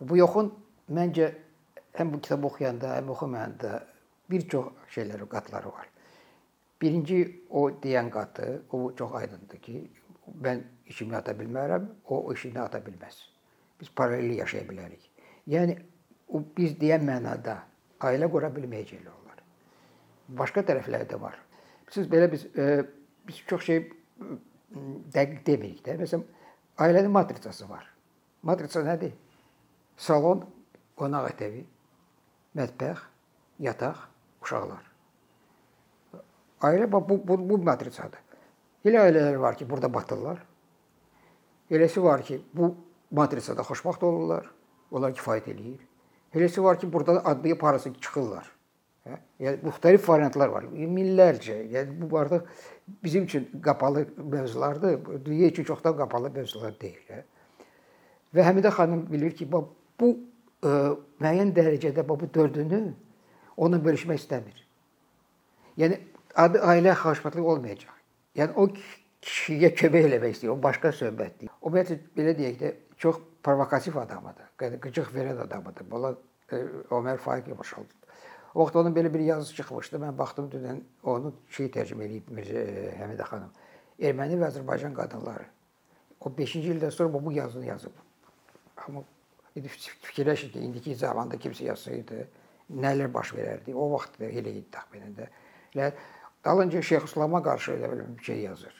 Bu 0.00 0.18
yoxun 0.18 0.50
məncə 0.92 1.30
həm 1.96 2.12
bu 2.12 2.20
kitabı 2.20 2.46
oxuyanda, 2.50 2.96
həm 2.98 3.08
oxumayanda 3.14 3.72
bir 4.30 4.44
çox 4.48 4.68
şeyləri, 4.92 5.28
qatları 5.32 5.72
var. 5.72 5.88
Birinci 6.82 7.46
o 7.50 7.70
deyən 7.84 8.10
qatı, 8.10 8.62
o 8.72 8.92
çox 8.98 9.14
aydındır 9.22 9.62
ki, 9.64 9.78
mən 10.44 10.62
işimi 10.92 11.16
ata 11.16 11.32
bilmərəm, 11.38 11.88
o 12.08 12.20
işini 12.32 12.60
ata 12.60 12.82
bilməz. 12.84 13.22
Biz 13.80 13.90
paralel 13.96 14.36
yaşaya 14.42 14.68
bilərik. 14.68 15.08
Yəni 15.48 15.78
biz 16.56 16.76
deyən 16.80 17.06
mənada 17.08 17.56
ailə 18.04 18.28
qura 18.30 18.52
bilməyəcəklər 18.52 19.08
onlar. 19.08 19.21
Başqa 20.38 20.64
tərəfləri 20.68 21.08
də 21.10 21.18
var. 21.20 21.36
Siz 21.92 22.06
belə 22.08 22.30
biz 22.32 22.46
e, 22.56 22.84
biz 23.28 23.42
çox 23.48 23.66
şey 23.68 23.82
dəqiq 25.12 25.42
demirik 25.46 25.82
də. 25.86 25.98
Məsələn, 26.00 26.24
Ailənin 26.80 27.12
matritsası 27.12 27.68
var. 27.68 27.84
Matritsa 28.42 28.80
nədir? 28.82 29.12
Salon, 29.96 30.40
qonaq 30.96 31.28
oteli, 31.30 31.66
mətbəx, 32.56 33.02
yataq, 33.62 34.00
uşaqlar. 34.42 34.88
Ailə 36.64 36.88
bu, 36.90 37.02
bu, 37.28 37.36
bu 37.36 37.58
matritsadır. 37.66 38.22
Elə 38.86 39.04
ailələr 39.04 39.38
var 39.38 39.58
ki, 39.58 39.68
burada 39.68 39.92
batırlar. 39.92 40.40
Eləsi 41.70 42.02
var 42.02 42.24
ki, 42.26 42.40
bu 42.54 42.72
matritsada 43.14 43.62
xoşbəxt 43.66 44.02
olurlar. 44.06 44.48
Onlar 44.90 45.14
kifayət 45.14 45.52
eləyir. 45.52 45.84
Eləsi 46.34 46.64
var 46.64 46.80
ki, 46.80 46.90
burada 46.92 47.20
adlayıb 47.24 47.62
harasa 47.62 47.92
çıxırlar. 47.92 48.50
Hə? 49.02 49.18
Yəni 49.42 49.62
müxtəlif 49.66 50.04
variantlar 50.06 50.52
var. 50.52 50.66
Minlərcə. 50.70 51.56
Yəni 51.72 51.96
bu 52.10 52.18
artıq 52.18 52.46
bizim 53.02 53.24
üçün 53.24 53.48
qapalı 53.64 54.06
mövzulardır. 54.16 55.24
Dünya 55.24 55.48
üçün 55.48 55.64
çoxdan 55.64 55.96
qapalı 55.96 56.30
mövzular 56.30 56.76
deyil. 56.80 57.00
Hə? 57.08 57.22
Və 58.34 58.46
Həmidə 58.46 58.70
xanım 58.72 59.06
bilir 59.10 59.34
ki, 59.36 59.48
bu 59.50 59.62
ə, 60.06 60.12
e, 60.64 60.74
müəyyən 61.20 61.50
dərəcədə 61.56 62.06
bu 62.08 62.20
dördünü 62.34 62.82
ona 63.56 63.80
bölüşmək 63.82 64.22
istəmir. 64.22 64.62
Yəni 65.82 65.98
adı 66.38 66.62
ailə 66.62 66.94
xoşbəxtlik 67.02 67.48
olmayacaq. 67.54 67.98
Yəni 68.38 68.54
o 68.56 68.68
kişiyə 69.26 69.72
kömək 69.76 70.08
eləmək 70.08 70.36
istəyir. 70.36 70.54
O 70.54 70.62
başqa 70.62 70.94
söhbətdir. 70.96 71.50
O 71.60 71.74
belə 71.74 72.36
deyək 72.38 72.56
də 72.62 72.72
çox 73.02 73.18
provokativ 73.42 73.98
adamıdır. 73.98 74.54
Qıcıq 74.86 75.10
verən 75.16 75.42
adamıdır. 75.42 75.90
Bunlar 75.90 76.16
e, 76.52 76.62
Ömər 76.94 77.18
Faiq 77.18 77.50
Yavaşov 77.50 77.90
O 78.54 78.60
vaxt 78.62 78.76
onun 78.76 78.94
belə 78.94 79.12
bir 79.14 79.20
yazısı 79.24 79.54
çıxmışdı. 79.54 80.00
Mən 80.02 80.18
baxdım 80.18 80.50
dünən 80.52 80.82
onu 81.08 81.32
şey 81.56 81.70
tərcümə 81.72 82.04
eləyib 82.08 82.28
Mirzə 82.36 82.62
e, 82.68 82.86
Həmidə 82.98 83.26
xanım. 83.28 83.50
Erməni 84.00 84.36
və 84.40 84.50
Azərbaycan 84.50 84.94
qadınları. 84.96 85.46
O 86.20 86.30
5-ci 86.38 86.60
ildən 86.74 86.90
sonra 86.90 87.24
bu 87.24 87.32
yazını 87.32 87.66
yazıb. 87.66 87.96
Amma 88.86 89.04
indi 89.56 89.68
fikirləşin 89.68 90.52
ki, 90.52 90.60
indiki 90.60 90.94
zamanda 90.96 91.36
kimsə 91.40 91.64
yazsaydı, 91.70 92.26
nələr 92.72 93.12
baş 93.14 93.32
verərdi. 93.36 93.74
O 93.74 93.88
vaxt 93.94 94.20
da 94.20 94.28
elə 94.28 94.52
idi 94.52 94.68
təxminən 94.72 95.16
də. 95.16 95.28
Elə 95.74 95.90
dalınca 96.44 96.82
Şeyx 96.82 97.10
İslama 97.10 97.42
qarşı 97.42 97.76
elə 97.78 97.90
belə 97.92 98.06
bir 98.18 98.24
şey 98.28 98.44
yazır. 98.48 98.78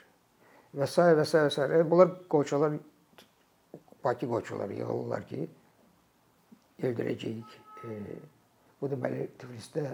Və 0.76 0.86
s. 0.88 1.08
və 1.18 1.24
s. 1.24 1.46
və 1.46 1.50
s. 1.50 1.84
Bunlar 1.90 2.16
qoçalar 2.28 2.78
Bakı 4.04 4.26
qoçuları 4.26 4.74
yığılırlar 4.74 5.26
ki, 5.26 5.48
öldürəcəyik. 6.82 7.52
E, 7.84 7.98
Bu 8.82 8.90
deməli 8.90 9.28
Tiflisdə 9.38 9.86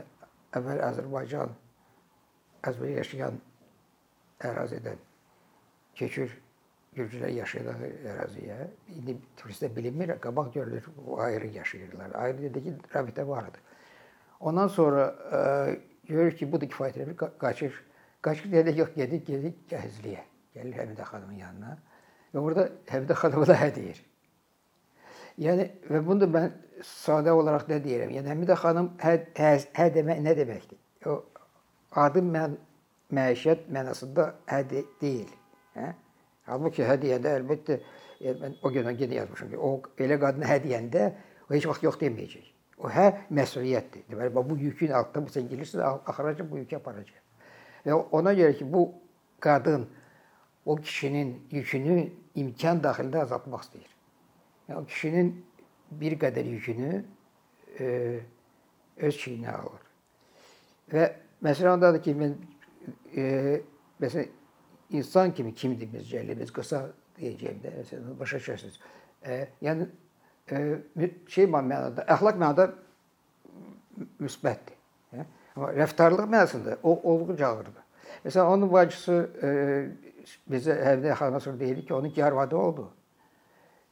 əvvəl 0.57 0.79
Azərbaycan 0.87 1.51
əzbəri 2.69 2.95
yaşayan 2.97 3.35
ərazidən 4.49 5.03
keçir 5.99 6.33
Gürcülər 6.97 7.31
yaşayan 7.31 7.83
əraziyə. 8.15 8.57
İndi 8.97 9.15
Tiflisdə 9.37 9.69
bilinmir, 9.77 10.15
qabaq 10.25 10.49
görülür, 10.55 10.89
o 11.07 11.19
ayrı 11.21 11.47
yaşayırlar. 11.59 12.15
Ayrı 12.15 12.43
dedi 12.49 12.63
ki, 12.65 12.73
rabitə 12.95 13.27
var 13.29 13.51
idi. 13.51 13.61
Ondan 14.41 14.73
sonra 14.73 15.05
ə, 15.13 15.43
e, 15.75 15.77
görür 16.09 16.35
ki, 16.41 16.49
bu 16.53 16.61
da 16.61 16.67
kifayət 16.73 17.03
edir, 17.05 17.15
qaçır. 17.39 17.77
Qaçır 18.25 18.51
deyə 18.51 18.75
yox, 18.75 18.95
gedir, 18.97 19.21
gedir 19.27 19.55
Gəhizliyə. 19.71 20.25
Gəlir 20.57 20.81
Həmidə 20.81 21.07
xanımın 21.07 21.39
yanına. 21.45 21.77
Və 22.35 22.43
orada 22.43 22.69
Həmidə 22.89 23.19
xanımı 23.21 23.47
da 23.53 23.59
hə 23.61 23.69
deyir. 23.77 24.01
Yəni 25.39 25.69
və 25.87 26.01
bunu 26.07 26.25
da 26.25 26.29
mən 26.35 26.55
sadə 26.85 27.33
olaraq 27.35 27.69
nə 27.71 27.79
deyirəm? 27.85 28.11
Yəni 28.17 28.33
Həmidə 28.33 28.57
xanım 28.59 28.91
hə, 29.03 29.15
hə, 29.39 29.53
hə 29.77 29.87
demək 29.95 30.23
nə 30.25 30.35
deməkdir? 30.39 30.79
O 31.07 31.21
adı 32.03 32.23
mən 32.27 32.57
məişət 33.15 33.69
mənasında 33.73 34.27
hə 34.51 34.63
de, 34.71 34.83
deyil. 35.01 35.31
Hə? 35.77 35.93
Halbuki 36.49 36.83
hə 36.87 36.97
deyəndə 37.03 37.35
əlbəttə 37.39 37.79
yəni 38.25 38.43
mən 38.43 38.57
o 38.63 38.73
gün 38.75 38.91
yenə 38.91 39.21
yazmışam 39.21 39.53
ki, 39.53 39.59
o 39.59 39.71
elə 40.05 40.19
qadına 40.21 40.49
hə 40.51 40.59
deyəndə 40.65 41.05
o 41.49 41.55
heç 41.55 41.69
vaxt 41.71 41.87
yox 41.87 42.01
deməyəcək. 42.03 42.49
O 42.79 42.91
hə 42.95 43.07
məsuliyyətdir. 43.35 44.07
Deməli 44.11 44.35
bu 44.35 44.57
yükün 44.59 44.95
altında 44.95 45.27
bu 45.27 45.35
sən 45.35 45.47
gəlirsən, 45.51 45.85
axıracan 46.07 46.51
bu 46.51 46.59
yükü 46.63 46.79
aparacaq. 46.79 47.23
Və 47.87 48.01
ona 48.19 48.35
görə 48.39 48.57
ki, 48.59 48.67
bu 48.73 48.89
qadın 49.41 49.87
o 50.67 50.77
kişinin 50.77 51.35
yükünü 51.51 52.01
imkan 52.35 52.83
daxilində 52.83 53.23
azaltmaq 53.23 53.65
istəyir. 53.67 53.98
Yəni, 54.69 54.87
kişinin 54.87 55.31
bir 55.91 56.19
qədər 56.21 56.45
yükünü 56.45 57.05
e, 57.81 57.87
öz 58.97 59.21
çiyinə 59.21 59.55
alır. 59.55 59.85
Və 60.93 61.07
məsələ 61.45 61.73
ondadır 61.77 62.03
ki, 62.05 62.15
mən 62.19 62.35
e, 63.17 63.61
məsələn 64.03 64.29
insan 64.99 65.33
kimi 65.35 65.55
kimdir 65.55 65.89
biz 65.93 66.09
cəllimiz 66.11 66.53
qısa 66.55 66.83
deyəcəyim 67.19 67.63
də, 67.65 67.73
məsələn 67.81 68.19
başa 68.21 68.41
düşürsüz. 68.43 68.81
E, 69.25 69.41
yəni 69.65 69.89
e, 70.53 71.11
şey 71.29 71.49
mənada, 71.53 72.05
əxlaq 72.05 72.41
mənada 72.41 72.69
müsbətdir. 74.21 74.77
Hə? 75.15 75.27
Amma 75.57 75.73
rəftarlıq 75.81 76.29
mənasında 76.29 76.79
o 76.83 76.99
olğuca 77.13 77.49
ağırdır. 77.49 77.85
Məsələn 78.25 78.53
onun 78.53 78.73
bacısı 78.73 79.17
e, 79.43 79.51
bizə 80.51 80.77
Həmidə 80.85 81.17
xanıma 81.17 81.41
sonra 81.41 81.61
deyir 81.61 81.87
ki, 81.87 81.95
onun 81.95 82.11
ki 82.11 82.25
arvadı 82.25 82.57
oldu. 82.57 82.91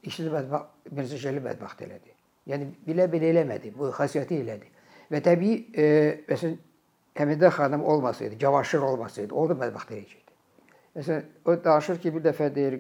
İşini 0.02 0.30
bədbəxt, 0.34 0.92
Mirzə 0.96 1.18
Şəli 1.22 1.42
bədbəxt 1.44 1.82
elədi. 1.86 2.14
Yəni 2.46 2.68
bilə-bilə 2.86 3.32
eləmədi. 3.32 3.72
Bu 3.74 3.90
xasiyyəti 3.96 4.40
elədi. 4.42 4.70
Və 5.10 5.22
təbii 5.24 5.56
e, 5.74 5.86
məsələn 6.28 6.58
Həmidə 7.16 7.48
xanım 7.48 7.84
olmasaydı, 7.84 8.38
Cavaşir 8.38 8.78
olmasaydı, 8.84 9.34
o 9.34 9.48
da 9.48 9.54
bədbəxt 9.56 9.92
eləyəcəkdi. 9.94 10.34
Məsələn, 10.96 11.28
o 11.44 11.54
danışır 11.64 12.00
ki, 12.02 12.12
bir 12.12 12.24
dəfə 12.26 12.50
deyir, 12.54 12.76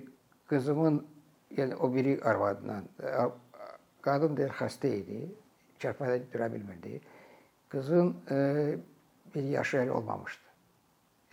qızımın, 0.50 0.98
yəni 1.56 1.78
o 1.80 1.88
biri 1.94 2.18
arvadla, 2.20 2.82
qadın 4.04 4.36
deyir, 4.36 4.52
xəstə 4.58 4.90
idi, 4.98 5.22
çarpayıda 5.78 6.32
dura 6.32 6.52
bilmirdi. 6.52 7.00
Qızın 7.72 8.12
e, 8.30 8.36
bir 9.34 9.48
yaşı 9.56 9.80
hələ 9.80 9.96
olmamışdı. 9.96 10.52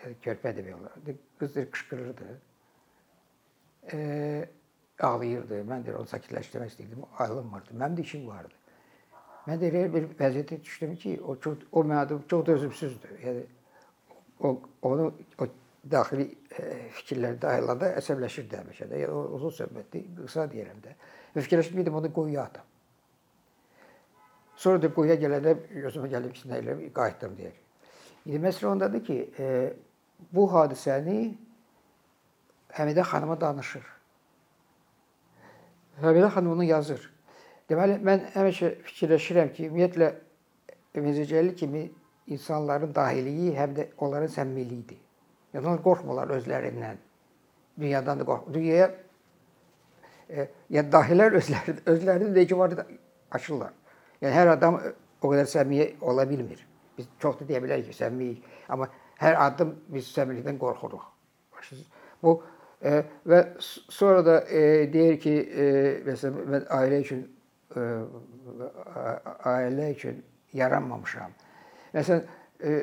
Yəni 0.03 0.17
körpə 0.23 0.55
demək 0.57 0.79
olar. 0.79 0.95
Qız 1.39 1.55
deyir, 1.55 1.69
qışqırırdı. 1.71 2.29
E, 3.93 3.99
ağlayırdı. 4.99 5.61
Mən 5.69 5.85
də 5.87 5.95
onu 5.97 6.09
sakitləşdirmək 6.09 6.73
istəyirdim. 6.73 7.05
Ayrılmırdı. 7.19 7.77
Mənim 7.79 7.97
də 7.97 8.05
işim 8.07 8.27
vardı. 8.27 8.53
Mən 9.47 9.59
də 9.59 9.69
elə 9.71 9.83
bir 9.93 10.07
vəziyyətə 10.19 10.59
düşdüm 10.63 10.95
ki, 10.95 11.17
o 11.21 11.35
çox 11.39 11.65
o 11.71 11.83
mənim 11.83 12.21
çox 12.27 12.45
dözümsüzdür. 12.45 13.15
Yəni 13.25 13.45
o 14.39 14.59
onu 14.81 15.13
o 15.39 15.47
daxili 15.91 16.27
e, 16.59 16.67
fikirlərdə 16.99 17.49
ayılanda 17.55 17.93
əsəbləşirdi 17.99 18.59
həmişə 18.59 18.89
də. 18.91 19.01
Yəni 19.03 19.23
uzun 19.37 19.55
söhbətdir, 19.57 20.05
qısa 20.21 20.47
deyirəm 20.51 20.79
də. 20.83 20.95
Və 21.35 21.43
fikirləşdim 21.47 21.95
onu 21.95 22.13
qoyuya 22.13 22.43
atam. 22.43 22.69
Sonra 24.55 24.81
da 24.81 24.93
qoyuya 24.93 25.17
gələndə 25.19 25.57
gözümə 25.73 26.07
gəlib 26.11 26.35
ki, 26.37 26.47
nə 26.49 26.61
elə 26.61 26.77
qayıtdım 26.95 27.37
deyir. 27.37 27.55
İndi 28.25 28.39
məsələ 28.45 28.69
ondadır 28.71 29.03
ki, 29.03 29.17
e, 29.39 29.47
bu 30.31 30.47
hadisəni 30.53 31.17
Həmidə 32.73 33.03
xanıma 33.05 33.41
danışır. 33.41 33.83
Həmidə 36.01 36.29
xanım 36.33 36.55
onu 36.55 36.65
yazır. 36.67 37.01
Deməli 37.69 37.99
mən 38.03 38.25
həmişə 38.33 38.71
fikirləşirəm 38.87 39.53
ki, 39.53 39.67
ümumiyyətlə 39.69 40.09
Mirzə 41.03 41.25
Cəlil 41.29 41.55
kimi 41.57 41.83
insanların 42.27 42.93
dahiliyi 42.95 43.53
həm 43.57 43.75
də 43.77 43.87
onların 43.97 44.31
səmimiliyidir. 44.33 44.99
Yəni 45.53 45.65
onlar 45.65 45.81
qorxmurlar 45.85 46.33
özlərindən. 46.37 46.99
Dünyadan 47.79 48.19
da 48.19 48.25
qorxmur. 48.25 48.53
Dünyaya 48.53 48.89
e, 50.29 50.47
yəni 50.73 50.91
dahilər 50.93 51.37
özləri 51.39 51.77
özlərinin 51.93 52.35
necə 52.35 52.57
var 52.57 52.75
açırlar. 53.31 53.73
Yəni 54.21 54.33
hər 54.33 54.53
adam 54.57 54.79
o 55.21 55.31
qədər 55.31 55.49
səmimi 55.49 55.89
ola 56.01 56.25
bilmir. 56.29 56.61
Biz 56.97 57.09
çox 57.21 57.39
da 57.39 57.47
deyə 57.49 57.61
bilərik 57.63 57.89
ki, 57.89 57.97
səmimiyik, 57.97 58.45
amma 58.69 58.89
hər 59.21 59.39
addım 59.47 59.73
biz 59.93 60.09
səmimilikdən 60.13 60.59
qorxuruq. 60.61 61.05
Bu 62.23 62.37
e, 62.83 63.03
və 63.27 63.39
sonra 63.61 64.25
da 64.25 64.37
e, 64.47 64.63
deyir 64.93 65.19
ki, 65.23 65.35
e, 65.39 65.67
məsələn 66.07 66.51
mən 66.55 66.67
ailə 66.77 67.01
üçün 67.05 67.23
e, 67.75 67.87
ailə 69.49 69.89
üçün 69.95 70.21
yaranmamışam. 70.53 71.33
Məsələn, 71.95 72.23
e, 72.61 72.77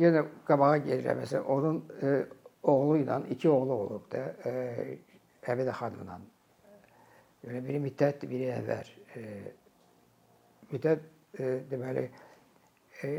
yenə 0.00 0.26
qabağa 0.48 0.76
gedirəm. 0.86 1.22
Məsələn, 1.24 1.48
onun 1.56 1.82
e, 2.02 2.14
oğlu 2.62 3.00
ilə 3.02 3.20
iki 3.30 3.48
oğlu 3.48 3.80
olub 3.86 4.06
da, 4.12 4.28
e, 4.44 4.98
Həmidə 5.44 5.74
xanımla. 5.76 6.14
Yəni 7.44 7.60
biri 7.66 7.80
müddət, 7.84 8.22
biri 8.30 8.46
əvvəl. 8.54 8.92
E, 9.18 9.24
müddət 10.70 11.02
e, 11.36 11.50
deməli 11.68 12.04
e, 13.04 13.10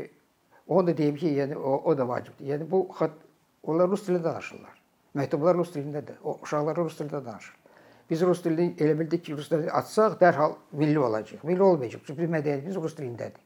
onu 0.66 0.88
da 0.88 0.96
deyim 0.98 1.18
ki, 1.20 1.30
yəni 1.38 1.58
o, 1.58 1.76
o 1.86 1.94
da 1.98 2.08
vacibdir. 2.08 2.48
Yəni 2.50 2.66
bu 2.70 2.82
xat 2.98 3.14
onlar 3.62 3.90
rus 3.92 4.02
dilində 4.08 4.32
danışırlar. 4.32 4.75
Məktublar 5.16 5.56
rus 5.56 5.72
dilindədir. 5.74 6.20
O 6.24 6.36
uşaqlar 6.44 6.76
rus 6.76 6.98
dilində 6.98 7.22
danışır. 7.24 7.54
Biz 8.10 8.22
rus 8.28 8.44
dilini 8.44 8.76
elə 8.82 8.94
bildik 8.98 9.24
ki, 9.26 9.34
rus 9.38 9.50
dilini 9.50 9.72
açsaq 9.80 10.18
dərhal 10.20 10.56
milli 10.72 10.98
olacaq. 10.98 11.42
Milli 11.44 11.62
olmayacaq. 11.62 12.04
Çünki 12.06 12.20
bizim 12.20 12.34
mədəniyyətimiz 12.36 12.80
rus 12.82 12.96
dilindədir. 12.98 13.42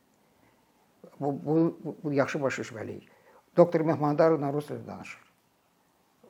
Bu, 1.21 1.33
bu, 1.47 1.57
bu, 1.85 1.97
bu 2.03 2.13
yaxşı 2.13 2.43
başa 2.43 2.63
düşməliyik. 2.63 3.09
Doktor 3.57 3.85
Mehmandarovla 3.87 4.53
rus 4.53 4.71
dilində 4.71 4.87
danışır. 4.87 5.27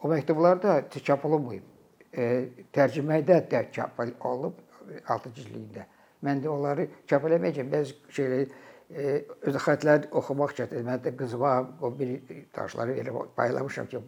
O 0.02 0.08
məktublar 0.08 0.62
da 0.62 0.80
çap 0.90 1.24
olunmayıb. 1.24 1.64
E, 2.12 2.26
tərcümədə 2.74 3.40
də 3.50 3.64
çap 3.72 4.00
olunub 4.00 4.60
altı 5.08 5.32
cildliyində. 5.36 5.86
Mən 6.24 6.42
də 6.44 6.50
onları 6.52 6.86
çap 7.08 7.24
eləməyəcəm. 7.28 7.70
Bəzi 7.72 7.96
şeyləri 8.16 8.46
e, 8.90 9.14
öz 9.48 9.58
xətlər 9.66 10.10
oxumaq 10.20 10.54
çətin. 10.58 10.84
Mən 10.86 11.02
də 11.04 11.14
qızıma 11.16 11.54
o 11.80 11.92
bir 11.98 12.16
daşları 12.56 12.96
elə 13.02 13.14
paylamışam 13.36 13.86
ki, 13.86 14.02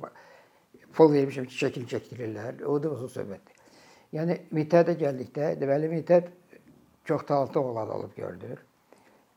pul 0.97 1.13
vermişəm 1.13 1.49
ki, 1.49 1.57
şəkil 1.65 1.89
çəkdirirlər. 1.91 2.63
O 2.69 2.79
da 2.83 2.93
uzun 2.93 3.11
söhbətdir. 3.13 3.61
Yəni 4.13 4.39
Mitədə 4.53 4.95
gəldikdə, 5.01 5.55
deməli 5.61 5.89
Mitəd 5.93 6.29
çox 7.09 7.27
talantlı 7.27 7.61
oğlan 7.61 7.91
olub 7.91 8.17
gördür. 8.17 8.61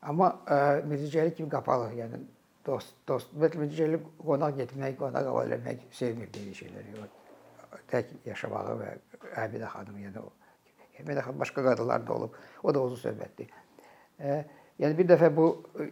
Amma 0.02 0.28
e, 0.46 0.58
Mirzəcəli 0.86 1.34
kimi 1.34 1.48
qapalı, 1.50 1.88
yəni 1.98 2.20
dost, 2.66 2.94
dost. 3.08 3.32
Mirzəcəli 3.40 4.00
qonaq 4.20 4.58
getmək, 4.60 4.98
qonaq 5.00 5.24
qəbul 5.30 5.56
etmək 5.56 5.86
sevmir 5.96 6.28
belə 6.34 6.52
şeyləri. 6.60 7.06
O 7.72 7.80
tək 7.90 8.12
yaşamağı 8.26 8.76
və 8.82 8.92
Əbidə 9.46 9.70
xanım, 9.72 9.96
yəni 10.04 10.22
o 10.22 10.28
Əbidə 11.00 11.24
xanım 11.24 11.40
başqa 11.40 11.64
qadınlar 11.70 12.06
da 12.06 12.14
olub. 12.14 12.36
O 12.62 12.74
da 12.74 12.84
uzun 12.84 13.02
söhbətdir. 13.08 13.50
E, 14.20 14.44
yəni 14.80 14.96
bir 14.98 15.08
dəfə 15.12 15.30
bu 15.36 15.46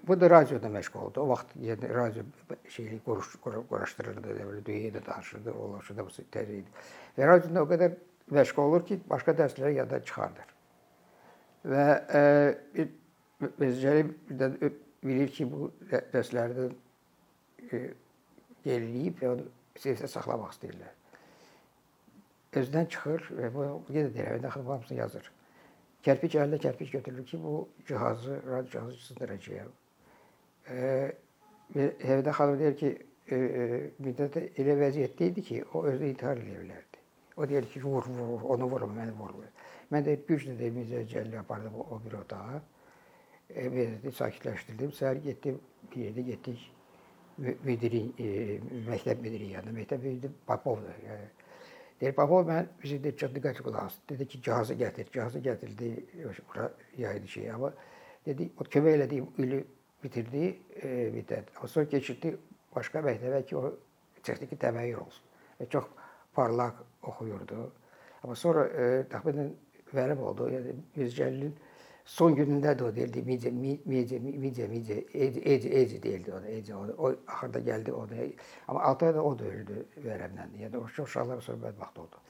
bu 0.06 0.16
da 0.20 0.30
radioda 0.30 0.68
məşğul 0.68 1.06
oldu. 1.06 1.20
O 1.20 1.28
vaxt 1.28 1.54
yəni 1.60 1.90
radio 1.94 2.24
şeyli 2.68 3.00
qoruş, 3.06 3.36
quraşdırırdı, 3.44 4.28
belə 4.28 4.64
dünyaya 4.66 4.94
da 4.94 5.06
danışırdı, 5.06 5.52
o 5.52 5.72
da 5.96 6.06
bu 6.06 6.26
tərii 6.36 6.60
idi. 6.62 6.84
Və 7.18 7.28
radioda 7.28 7.62
o 7.62 7.70
qədər 7.72 7.96
məşğul 8.38 8.62
olur 8.68 8.86
ki, 8.86 9.00
başqa 9.10 9.36
dərsləri 9.40 9.78
yada 9.78 10.00
çıxardır. 10.04 10.54
Və 11.64 11.86
e, 12.20 12.88
Bezcəli 13.60 14.04
birdən 14.28 14.58
bilir 15.04 15.30
ki, 15.32 15.46
bu 15.50 15.70
dərslərdən 15.90 16.74
e, 17.72 17.80
geriləyib 18.64 19.22
və 19.22 19.32
onu 19.32 19.48
seyfdə 19.80 20.08
saxlamaq 20.08 20.52
istəyirlər. 20.54 20.92
Özdən 22.60 22.86
çıxır 22.92 23.24
və 23.40 23.50
bu 23.54 23.64
yenə 23.92 24.12
deyirəm, 24.14 24.44
daxil 24.44 24.68
hamısını 24.68 24.98
yazır. 24.98 25.30
Kərpic 26.04 26.36
əlində 26.36 26.58
kərpic 26.60 26.90
götürülür 26.98 27.26
ki, 27.26 27.38
bu 27.40 27.68
cihazı, 27.88 28.40
radio 28.46 28.70
cihazı 28.70 28.98
sındıracaq. 29.06 29.70
E, 30.70 31.12
Həvidə 31.74 32.32
xanım 32.36 32.58
deyir 32.60 32.76
ki, 32.76 32.90
e, 33.32 33.36
e, 33.36 33.68
müddət 34.04 34.36
elə 34.60 34.76
vəziyyətdə 34.82 35.30
idi 35.30 35.44
ki, 35.48 35.62
o 35.72 35.84
özü 35.88 36.10
intihar 36.12 36.42
edə 36.42 36.58
bilərdi. 36.60 37.00
O 37.36 37.48
deyir 37.48 37.66
ki, 37.72 37.80
vur, 37.82 38.04
vur, 38.18 38.44
onu 38.54 38.68
vurma, 38.70 38.92
məni 39.00 39.16
vurma. 39.16 39.48
Mən 39.92 40.04
də 40.06 40.18
güclə 40.28 40.58
də 40.60 40.70
Mirzə 40.76 41.02
Cəlli 41.08 41.38
apardım 41.40 41.80
o 41.80 42.00
bir 42.04 42.18
otağa. 42.20 42.60
Evi 43.64 44.12
sakitləşdirdim. 44.12 44.92
Səhər 44.96 45.20
getdim, 45.24 45.58
bir 45.90 46.04
yerdə 46.04 46.26
getdik 46.28 46.68
müdiri, 47.38 48.04
e, 48.18 48.58
məktəb 48.88 49.20
müdiri 49.24 49.50
yanına. 49.54 49.78
Məktəb 49.80 50.04
müdiri 50.04 50.32
Papovdur. 50.46 51.00
Yəni. 51.08 51.32
Deyir, 52.00 52.14
Papov 52.16 52.46
mən 52.48 52.68
bizi 52.82 52.98
də 53.02 53.14
çox 53.18 53.32
diqqət 53.36 53.60
qulaq 53.64 53.92
Dedi 54.08 54.26
ki, 54.28 54.40
cihazı 54.42 54.74
gətir. 54.74 55.10
Cihazı 55.12 55.38
gətirdi. 55.38 55.90
Bura 56.48 56.70
yaydı 56.98 57.28
şey. 57.28 57.50
Amma 57.50 57.72
dedi, 58.26 58.50
o 58.58 58.64
kömək 58.64 58.98
elədiyim 58.98 59.28
ili 59.38 59.64
bitirdi 60.02 60.46
e, 60.82 60.88
müddət. 61.14 61.52
Sonra 61.66 61.88
keçirdi 61.88 62.34
başqa 62.74 63.02
məktəbə 63.04 63.44
ki, 63.46 63.56
o 63.56 63.72
texniki 64.22 64.58
təməyyür 64.60 65.04
olsun. 65.04 65.30
Və 65.60 65.68
çox 65.70 65.86
parlaq 66.34 66.82
oxuyurdu. 67.02 67.70
Amma 68.24 68.34
sonra 68.36 68.66
e, 68.66 68.90
təxminən 69.12 69.54
vərəm 69.94 70.26
oldu. 70.26 70.50
Yəni 70.50 70.74
Mirzəcəlilin 70.96 71.54
son 72.04 72.36
günündə 72.36 72.74
də 72.78 72.84
o 72.84 72.90
deyildi. 72.94 73.22
Mice, 73.22 73.50
mice, 73.50 74.18
mice, 74.18 74.68
mice, 74.68 75.04
eci, 75.12 75.42
eci, 75.44 75.74
eci 75.74 76.02
deyildi 76.02 76.32
ona. 76.32 76.46
Eci, 76.46 76.74
o, 76.74 76.86
o 76.98 77.14
axırda 77.26 77.58
gəldi 77.58 77.92
ona. 77.92 78.26
Amma 78.68 78.82
6 78.82 79.06
ayda 79.06 79.22
o 79.22 79.38
da 79.38 79.44
öldü 79.44 79.84
vərəmdən. 80.04 80.56
Yəni 80.60 80.76
o 80.76 80.84
uşaqlar 80.84 81.40
söhbət 81.44 81.78
vaxtı 81.80 82.02
oldu. 82.02 82.20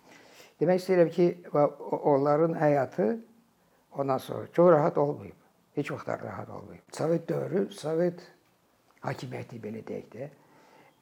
Demək 0.60 0.82
istəyirəm 0.82 1.10
ki, 1.10 1.26
onların 1.90 2.54
həyatı 2.60 3.08
ondan 3.92 4.18
sonra 4.18 4.46
çox 4.52 4.70
rahat 4.72 4.98
olmayıb. 4.98 5.40
Heç 5.74 5.90
vaxt 5.90 6.08
rahat 6.08 6.50
olmayıb. 6.50 6.82
Sovet 6.92 7.28
dövrü, 7.28 7.66
Sovet 7.72 8.22
hakimiyyəti 9.02 9.58
belə 9.58 9.82
deyək 9.82 10.06
də, 10.14 10.28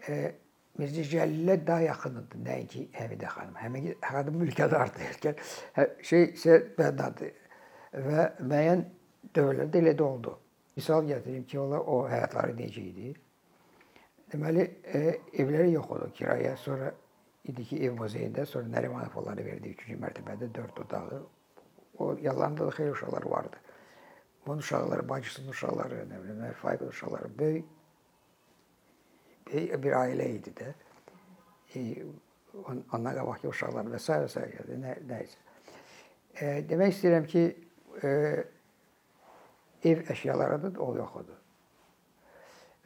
e, 0.09 0.33
Mirzə 0.81 1.05
Cəlilə 1.05 1.59
daha 1.67 1.85
yaxın 1.85 2.17
idi 2.23 2.39
nəinki 2.47 2.87
Həmidə 2.97 3.29
xanım. 3.29 3.59
Həmidə 3.61 3.95
xanım 4.01 4.39
mülkədardır. 4.41 5.37
Hə, 5.77 5.85
şey, 6.03 6.25
şey 6.41 6.59
bəndadır 6.79 7.42
və 7.93 8.29
müəyyən 8.41 8.85
dövrlərdə 9.37 9.83
elə 9.83 9.95
də 9.99 10.07
oldu. 10.07 10.37
Misal 10.77 11.05
gətirim 11.09 11.45
ki, 11.49 11.59
onlar 11.61 11.85
o 11.85 12.03
həyatları 12.09 12.57
necə 12.57 12.81
idi? 12.81 13.13
Deməli, 14.33 14.65
e, 14.89 15.03
evləri 15.43 15.75
yox 15.75 15.91
oldu 15.93 16.09
kirayə. 16.17 16.55
Sonra 16.57 16.89
idi 17.49 17.67
ki, 17.69 17.83
ev 17.87 17.99
muzeyində, 17.99 18.47
sonra 18.49 18.73
Nərimanov 18.73 19.19
onları 19.21 19.45
verdi 19.45 19.75
3-cü 19.77 19.99
mərtəbədə 20.01 20.49
4 20.55 20.81
otağı. 20.87 21.21
O 22.01 22.17
yalanında 22.21 22.67
da 22.67 22.77
xeyli 22.79 22.97
uşaqlar 22.97 23.29
vardı. 23.29 23.61
Bunun 24.47 24.65
uşaqları, 24.65 25.09
bacısının 25.09 25.53
uşaqları, 25.53 26.07
nə 26.11 26.23
bilim, 26.23 26.43
Faiqin 26.63 26.89
uşaqları 26.89 27.39
böyük 27.39 27.65
bir 29.53 29.93
ailə 29.93 30.29
idi 30.39 30.53
də. 30.57 30.73
E, 31.75 32.03
ondan 32.93 33.15
qabaqki 33.17 33.49
uşaqlar 33.49 33.91
və 33.93 34.01
s. 34.01 34.17
və 34.25 34.29
s. 34.29 34.41
Nə, 34.81 34.97
nəysə. 35.09 35.39
E, 36.41 36.47
demək 36.69 36.95
istəyirəm 36.97 37.29
ki, 37.29 37.45
e, 38.03 38.11
ev 39.85 40.05
əşyalarıdır, 40.15 40.79
o 40.83 40.97
yox 40.97 41.17
idi. 41.23 41.39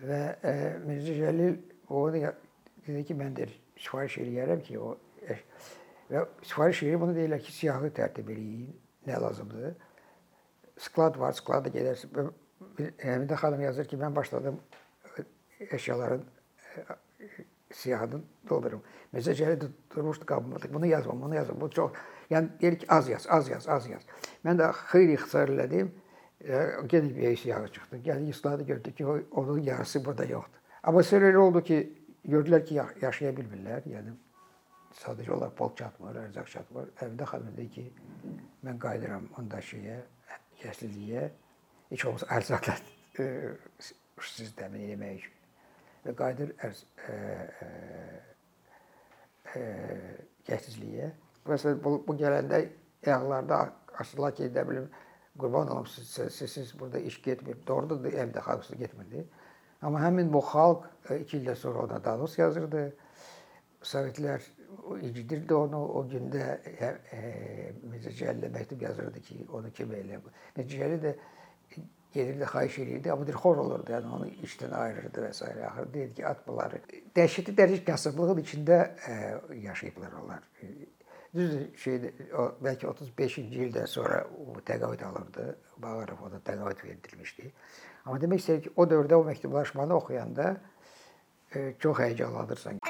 Və 0.08 0.20
e, 0.42 0.54
Mirzə 0.84 1.16
Cəlil 1.20 1.58
onu 1.88 2.22
dedi 2.86 3.04
ki, 3.08 3.18
mən 3.18 3.36
də 3.36 3.48
sifariş 3.80 4.18
eləyərəm 4.24 4.62
ki, 4.66 4.78
o 4.78 4.96
və 6.10 6.22
sifariş 6.46 6.82
eləyir, 6.84 7.00
bunu 7.02 7.16
deyirlər 7.16 7.42
ki, 7.42 7.52
siyahı 7.52 7.90
tərtib 7.96 8.30
eləyin, 8.32 8.72
nə 9.08 9.20
lazımdır. 9.22 9.74
Sklad 10.86 11.16
var, 11.18 11.34
sklada 11.34 11.72
gedərsən. 11.72 12.32
Həmidə 13.02 13.38
xanım 13.40 13.62
yazır 13.64 13.88
ki, 13.88 13.98
mən 14.00 14.14
başladım 14.16 14.60
əşyaların 15.72 16.24
siyahını 17.72 18.20
doldururum. 18.48 18.82
Mirzə 19.14 19.34
Cəlil 19.36 19.68
durmuşdu 19.94 20.26
qabımda, 20.26 20.60
bunu 20.72 20.86
yazmam, 20.86 21.22
bunu 21.22 21.34
yazmam. 21.34 21.60
Bu 21.60 21.70
çox 21.70 21.90
Yəni 22.30 22.48
deyir 22.60 22.78
ki, 22.78 22.86
az 22.90 23.08
yaz, 23.08 23.26
az 23.30 23.48
yaz, 23.48 23.68
az 23.68 23.86
yaz. 23.90 24.06
Mən 24.44 24.58
də 24.60 24.72
xeyli 24.90 25.14
ixtisar 25.18 25.52
elədim. 25.54 25.92
Gedib 26.88 27.16
bir 27.16 27.44
yağı 27.46 27.68
çıxdı. 27.72 27.96
Gəldi 27.96 28.30
isladı 28.30 28.62
gördü 28.62 28.94
ki, 28.94 29.06
onun 29.06 29.58
yarısı 29.58 30.04
burada 30.04 30.24
yoxdur. 30.24 30.60
Amma 30.82 31.02
sonra 31.02 31.30
elə 31.30 31.36
oldu 31.36 31.62
ki, 31.62 31.78
gördülər 32.24 32.64
ki, 32.64 32.80
yaşaya 33.02 33.32
bilmirlər. 33.38 33.86
Yəni 33.90 34.12
sadəcə 35.00 35.32
olaraq 35.36 35.56
pol 35.56 35.74
çatmır, 35.76 36.20
ərzaq 36.26 36.50
çatmır. 36.52 36.92
Xanım 37.00 37.56
dedi 37.56 37.70
ki, 37.70 37.86
mən 38.66 38.78
qayıdıram 38.82 39.28
onda 39.38 39.62
şeyə, 39.70 40.00
kəsliyə. 40.62 41.28
Heç 41.90 42.04
olmasa 42.04 42.26
ərzaqla 42.36 42.76
e, 43.22 43.26
siz 44.22 44.52
təmin 44.58 44.88
etmək 44.94 45.20
üçün. 45.20 45.34
Və 46.06 46.14
qayıdır 46.18 46.54
ərz 46.66 46.82
e, 47.10 47.16
e, 49.54 49.64
kəsliyə. 50.48 51.12
Məsələn 51.48 51.82
bu, 51.84 51.98
bu 52.06 52.16
gələndə 52.18 52.62
ayaqlarda 53.06 53.60
açdılar 54.00 54.34
ki, 54.36 54.50
nə 54.54 54.64
bilim 54.68 54.88
qurban 55.38 55.68
olum 55.72 55.86
siz, 55.86 56.08
siz, 56.34 56.52
siz 56.52 56.80
burada 56.80 56.98
iş 56.98 57.20
getmir. 57.22 57.58
Doğrudur, 57.66 58.04
evdə 58.12 58.42
xalqsı 58.44 58.76
getmirdi. 58.76 59.26
Amma 59.82 60.00
həmin 60.00 60.32
bu 60.32 60.40
xalq 60.40 60.86
2 61.10 61.38
ildən 61.38 61.54
sonra 61.54 61.84
ona 61.84 62.04
danış 62.04 62.38
yazırdı. 62.38 62.84
Sovetlər 63.86 64.42
incidirdi 65.02 65.54
onu 65.54 65.78
o 65.98 66.02
gündə 66.10 66.46
e, 66.66 66.88
e, 67.12 67.20
Mirzə 67.86 68.12
Cəlil 68.18 68.48
məktub 68.54 68.82
yazırdı 68.82 69.20
ki, 69.28 69.44
onu 69.52 69.70
kim 69.76 69.92
elə. 69.94 70.18
Mirzə 70.56 70.70
Cəlil 70.72 71.02
də 71.04 71.14
gelirdi, 72.16 72.44
xahiş 72.44 72.78
edirdi, 72.78 73.12
amma 73.12 73.26
bir 73.28 73.38
xor 73.44 73.60
olurdu, 73.62 73.92
yəni 73.92 74.12
onu 74.18 74.28
işdən 74.48 74.74
ayırırdı 74.74 75.24
və 75.26 75.32
s. 75.36 75.52
Axır 75.68 75.92
deyirdi 75.94 76.14
ki, 76.18 76.26
at 76.26 76.42
bunları 76.48 76.80
dəhşətli 77.16 77.54
dərəcə 77.60 77.84
kasıblığın 77.90 78.42
içində 78.42 78.78
ə, 78.96 79.16
yaşayıblar 79.68 80.16
onlar. 80.22 80.46
Düzdür, 81.34 81.66
şeydə, 81.82 82.12
o, 82.38 82.46
bəlkə 82.64 82.88
35-ci 82.92 83.44
ildən 83.66 83.88
sonra 83.90 84.22
o 84.46 84.60
təqaüd 84.66 85.02
alırdı. 85.08 85.46
Bağırov 85.82 86.22
ona 86.28 86.40
təqaüd 86.46 86.84
verilmişdi. 86.84 87.52
Amma 88.04 88.20
demək 88.22 88.44
istəyir 88.44 88.62
ki, 88.66 88.74
o 88.76 88.86
dövrdə 88.88 89.18
o 89.18 89.24
məktublaşmanı 89.26 89.96
oxuyanda 89.96 90.56
e, 91.54 91.74
çox 91.78 91.98
həyecanlanırsan. 91.98 92.80